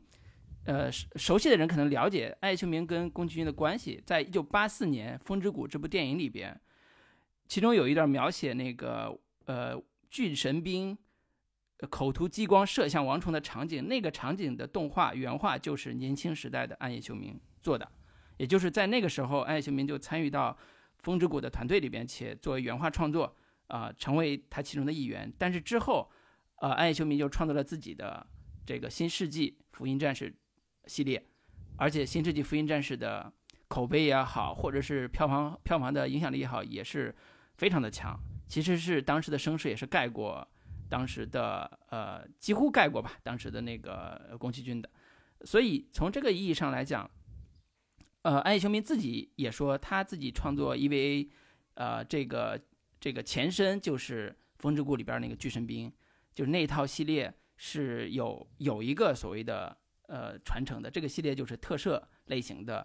[0.67, 6.61] 呃熟悉的人可能了解安野秀明跟宫崎骏的关系，在一九八四年《风之谷》这部电影里边，
[7.49, 10.97] 其中有一段描写那个呃巨神兵
[11.91, 17.89] 口吐激光射向王虫的场景，那个场景的动画原画就是年轻时代的暗夜秀明做的，
[18.39, 20.57] 也就是在那个时候，安野秀明就参与到
[21.01, 23.37] 风之谷的团队里边，且作为原画创作
[23.69, 25.33] 啊、成为他其中的一员。
[25.39, 26.11] 但是之后，
[26.57, 28.27] 呃，暗夜秀明就创作了自己的
[28.65, 30.35] 这个新世纪福音战士
[30.87, 31.25] 系列，
[31.77, 33.33] 而且新世纪福音战士的
[33.69, 37.15] 口碑也好，或者是票房票房的影响力也好，也是
[37.57, 38.19] 非常的强。
[38.49, 40.47] 其实是当时的声势也是盖过
[40.89, 44.89] 当时的呃几乎盖过吧当时的那个宫崎骏的，
[45.45, 47.11] 所以从这个意义上来讲，
[48.23, 51.29] 呃，安野秀明自己也说他自己创作 EVA，
[51.75, 52.61] 呃，这个
[53.01, 54.31] 这个前身就是
[54.63, 55.93] 《风之谷》里边那个巨神兵，
[56.33, 59.77] 就是那一套系列是有有一个所谓的
[60.09, 62.79] 呃传承的，这个系列就是特摄类型的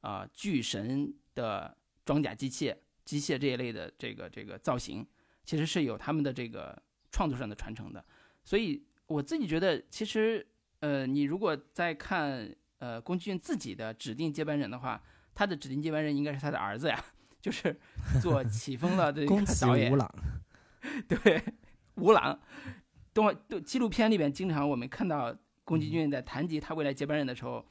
[0.00, 5.06] 啊、呃巨神的装甲机械、机械这一类的这个这个造型，
[5.44, 8.04] 其实是有他们的这个创作上的传承的。
[8.44, 10.46] 所以我自己觉得，其实
[10.80, 15.02] 呃，你如果在看呃宫崎骏自己的指定接班人的话，
[15.34, 17.04] 他的指定接班人应该是他的儿子呀，
[17.40, 17.76] 就是
[18.22, 19.26] 做起风了的
[19.60, 19.96] 导演吾。
[19.96, 20.14] 朗，
[21.08, 21.42] 对，
[21.96, 22.38] 吴朗，
[23.12, 25.36] 动画都纪录片里边，经常我们看到
[25.66, 27.62] 宫崎骏在谈及他未来接班人的时候，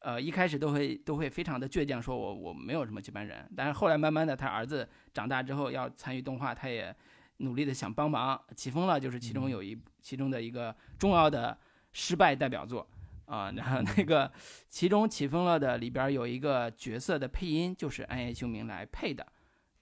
[0.00, 3.50] 呃，一开始都会都会非常的倔强，说我我没有什么接班人。
[3.56, 6.94] 但是后来慢慢的，他儿子长大之后要参与动画，他也
[7.38, 8.38] 努力的想帮忙。
[8.54, 11.56] 起风了就是其中有一其中的一个重要的
[11.92, 12.86] 失败代表作。
[13.24, 14.30] 啊，然后那个
[14.70, 19.26] 其中起风了的里边有一个角色的配音就是暗夜秀明来配的，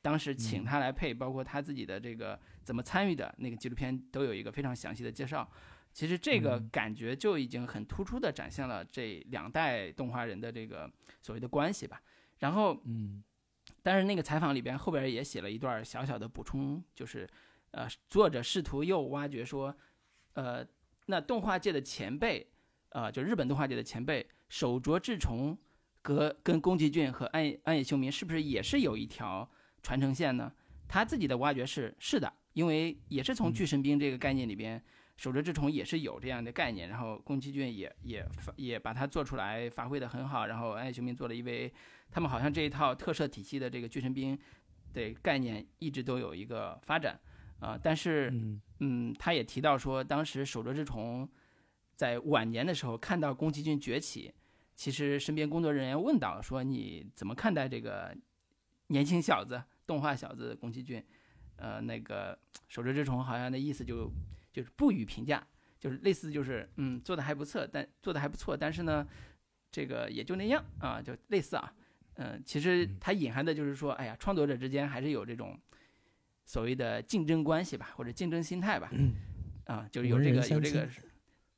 [0.03, 5.49] 当时请他来配，包括他自己的这个怎么参与的那个纪录片都有一个非常详细的介绍。
[5.97, 10.93] 其实这个嗯感觉就已经很突出的展现了这两代动画人的这个
[11.23, 12.03] 所谓的关系吧。
[12.41, 13.25] 然后，嗯
[13.83, 17.27] 但是那个采访里边后边也写了一段小小的补充，就是
[17.71, 19.75] 呃，作者试图又挖掘说，
[20.35, 20.63] 呃，
[21.07, 22.47] 那动画界的前辈，
[22.91, 25.57] 呃，就日本动画界的前辈手冢治虫
[26.03, 29.51] 和跟宫崎骏和安安野秀明是不是也是有一条
[29.83, 30.53] 传承线呢？
[30.87, 34.85] 他自己的挖掘是是的，因为也是从嗯巨神兵这个概念里边，
[35.17, 41.73] 手冢治虫也是有这样的概念，然后宫崎骏也也发也把它做出来，发挥的很好，然后安野秀明做了一位，
[42.11, 44.39] 他们好像这一套特摄体系的这个巨神兵
[44.93, 47.19] 的概念一直都有一个发展
[47.59, 51.27] 啊、但是嗯嗯，他也提到说，当时守着之虫
[51.95, 54.31] 在晚年的时候看到宫崎骏崛起，
[54.75, 58.15] 其实身边工作人员问到说你怎么看待这个
[58.89, 61.03] 年轻小子、动画小子宫崎骏？
[61.57, 62.39] 呃，那个
[62.69, 64.13] 守着之虫好像的意思就
[64.57, 65.47] 就是不予评价，
[65.79, 69.07] 就是类似就是嗯做的还不错，但做的还不错，但是呢，
[69.71, 71.71] 这个也就那样啊，就类似啊，
[72.15, 72.97] 嗯、其实嗯。
[72.99, 75.61] 它隐含的就是说，哎呀，创作者之间还是有这种
[76.47, 78.91] 所谓的竞争关系吧，或者竞争心态吧，
[79.67, 80.89] 啊，就是有这个有这个，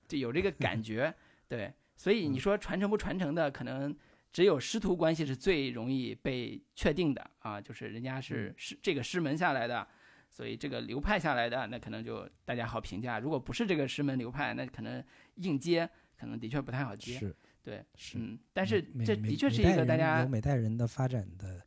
[0.09, 1.15] 就有这个感觉，
[1.47, 3.97] 对，所以你说传承不传承的，可能
[4.33, 9.87] 只有师徒关系是最容易被确定的啊，就是人家是师这个师门下来的，
[10.29, 13.19] 所以这个流派下来的，那可能就大家好评价。
[13.19, 15.03] 如果不是这个师门流派，那可能
[15.37, 17.19] 硬接可能的确不太好接。
[17.19, 21.63] 是对，是，嗯，但是这的确是一个大家有每代人的发展的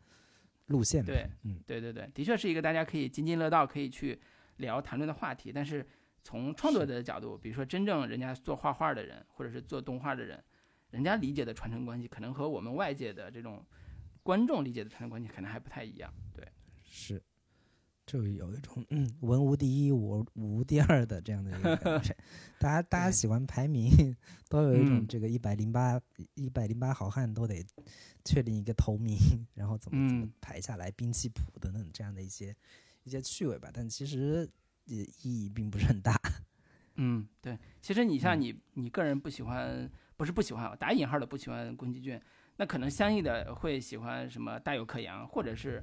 [0.68, 4.20] 路线，对，嗯对对对，的确是一个大家可以津津乐道、可以去
[4.58, 5.52] 聊谈论的话题。
[5.52, 5.86] 但是
[6.24, 10.42] 从创作者的角度，比如说真正人家做画画的人，或者是做动画的人，
[10.92, 13.64] 人家理解的传承关系，可能和我们外界的这种
[14.24, 16.12] 观众理解的传承关系可能还不太一样。
[16.34, 16.48] 对，
[16.84, 17.22] 是，
[18.12, 22.14] 就有一种嗯文无第一，武武无第二的这样的一个感觉。
[22.60, 24.14] 大家大家喜欢排名，
[24.50, 25.98] 都有一种嗯这个一百零八
[26.34, 27.66] 一百零八好汉都得
[28.26, 29.18] 确定一个头名，
[29.54, 32.54] 然后怎么怎么嗯排下来，兵器谱等等这样的一些
[33.04, 33.70] 一些趣味吧。
[33.74, 34.46] 但其实
[34.84, 36.20] 也意义并不是很大。
[36.96, 37.58] 嗯，对。
[37.82, 42.22] 其实你像嗯你，你个人不喜欢，不是不喜欢啊，打引号的不喜欢宫崎骏，
[42.58, 45.82] 那可能相应的会喜欢什么大有克洋，或者是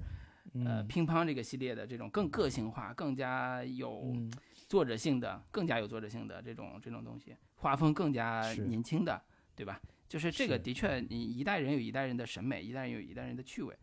[0.55, 0.89] 呃，嗯。
[0.89, 4.33] 乒乓这个系列的这种更个性化、更加有嗯。
[4.69, 9.23] 作者性的、更加有作者性的这种这种东西，画风更加年轻的，
[9.57, 9.81] 对吧？
[10.09, 13.77] 就是这个的确，你一代人有一代人的审美，一代人有一代人的趣味，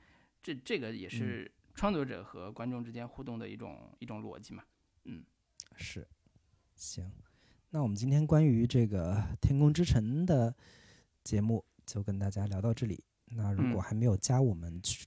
[0.44, 0.98] 这这个嗯。
[0.98, 4.64] 也是创作者和观众之间互动的一种一种逻辑嘛。
[5.06, 5.24] 嗯。
[5.76, 6.08] 是，
[6.76, 7.12] 行，
[7.70, 10.56] 那我们今天关于这个《天空之城》的
[11.24, 13.04] 节目就跟大家聊到这里。
[13.26, 13.82] 那如果嗯。
[13.82, 15.06] 还没有加我们群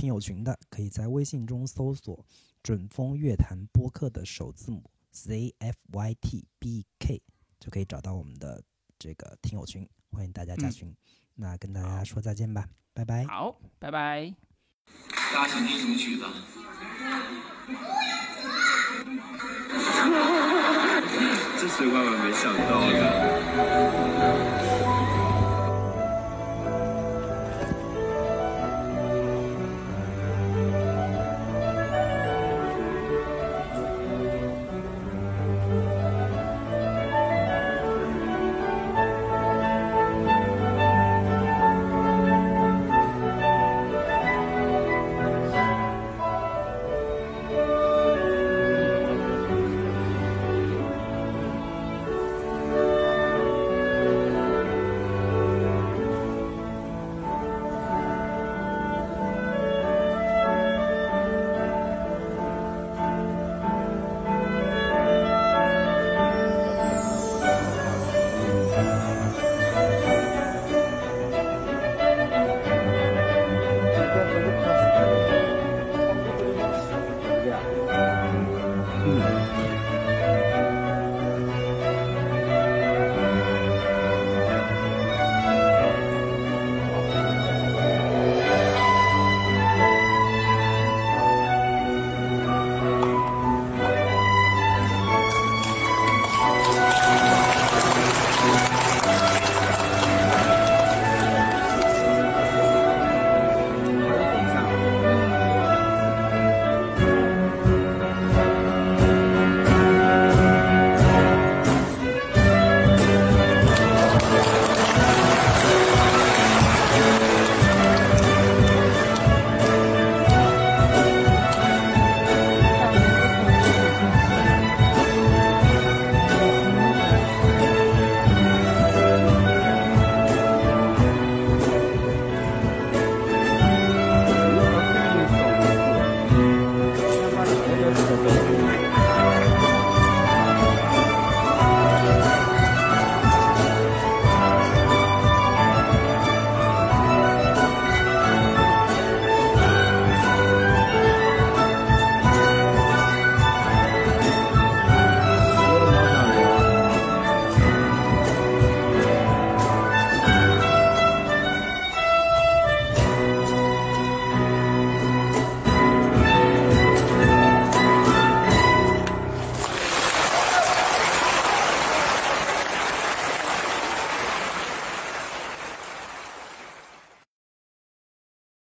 [0.00, 2.24] 听友群的，可以在微信中搜索
[2.64, 7.20] “准风乐坛播客”的首字母 Z F Y T B K，
[7.58, 8.62] 就可以找到我们的
[8.98, 10.96] 这个听友群，欢迎大家加嗯群。
[11.34, 13.26] 那跟大家说再见吧，拜拜。
[13.26, 14.34] 好，拜拜。
[15.34, 16.32] 大家想听什么曲子啊？
[21.60, 24.49] 这是万万没想到的。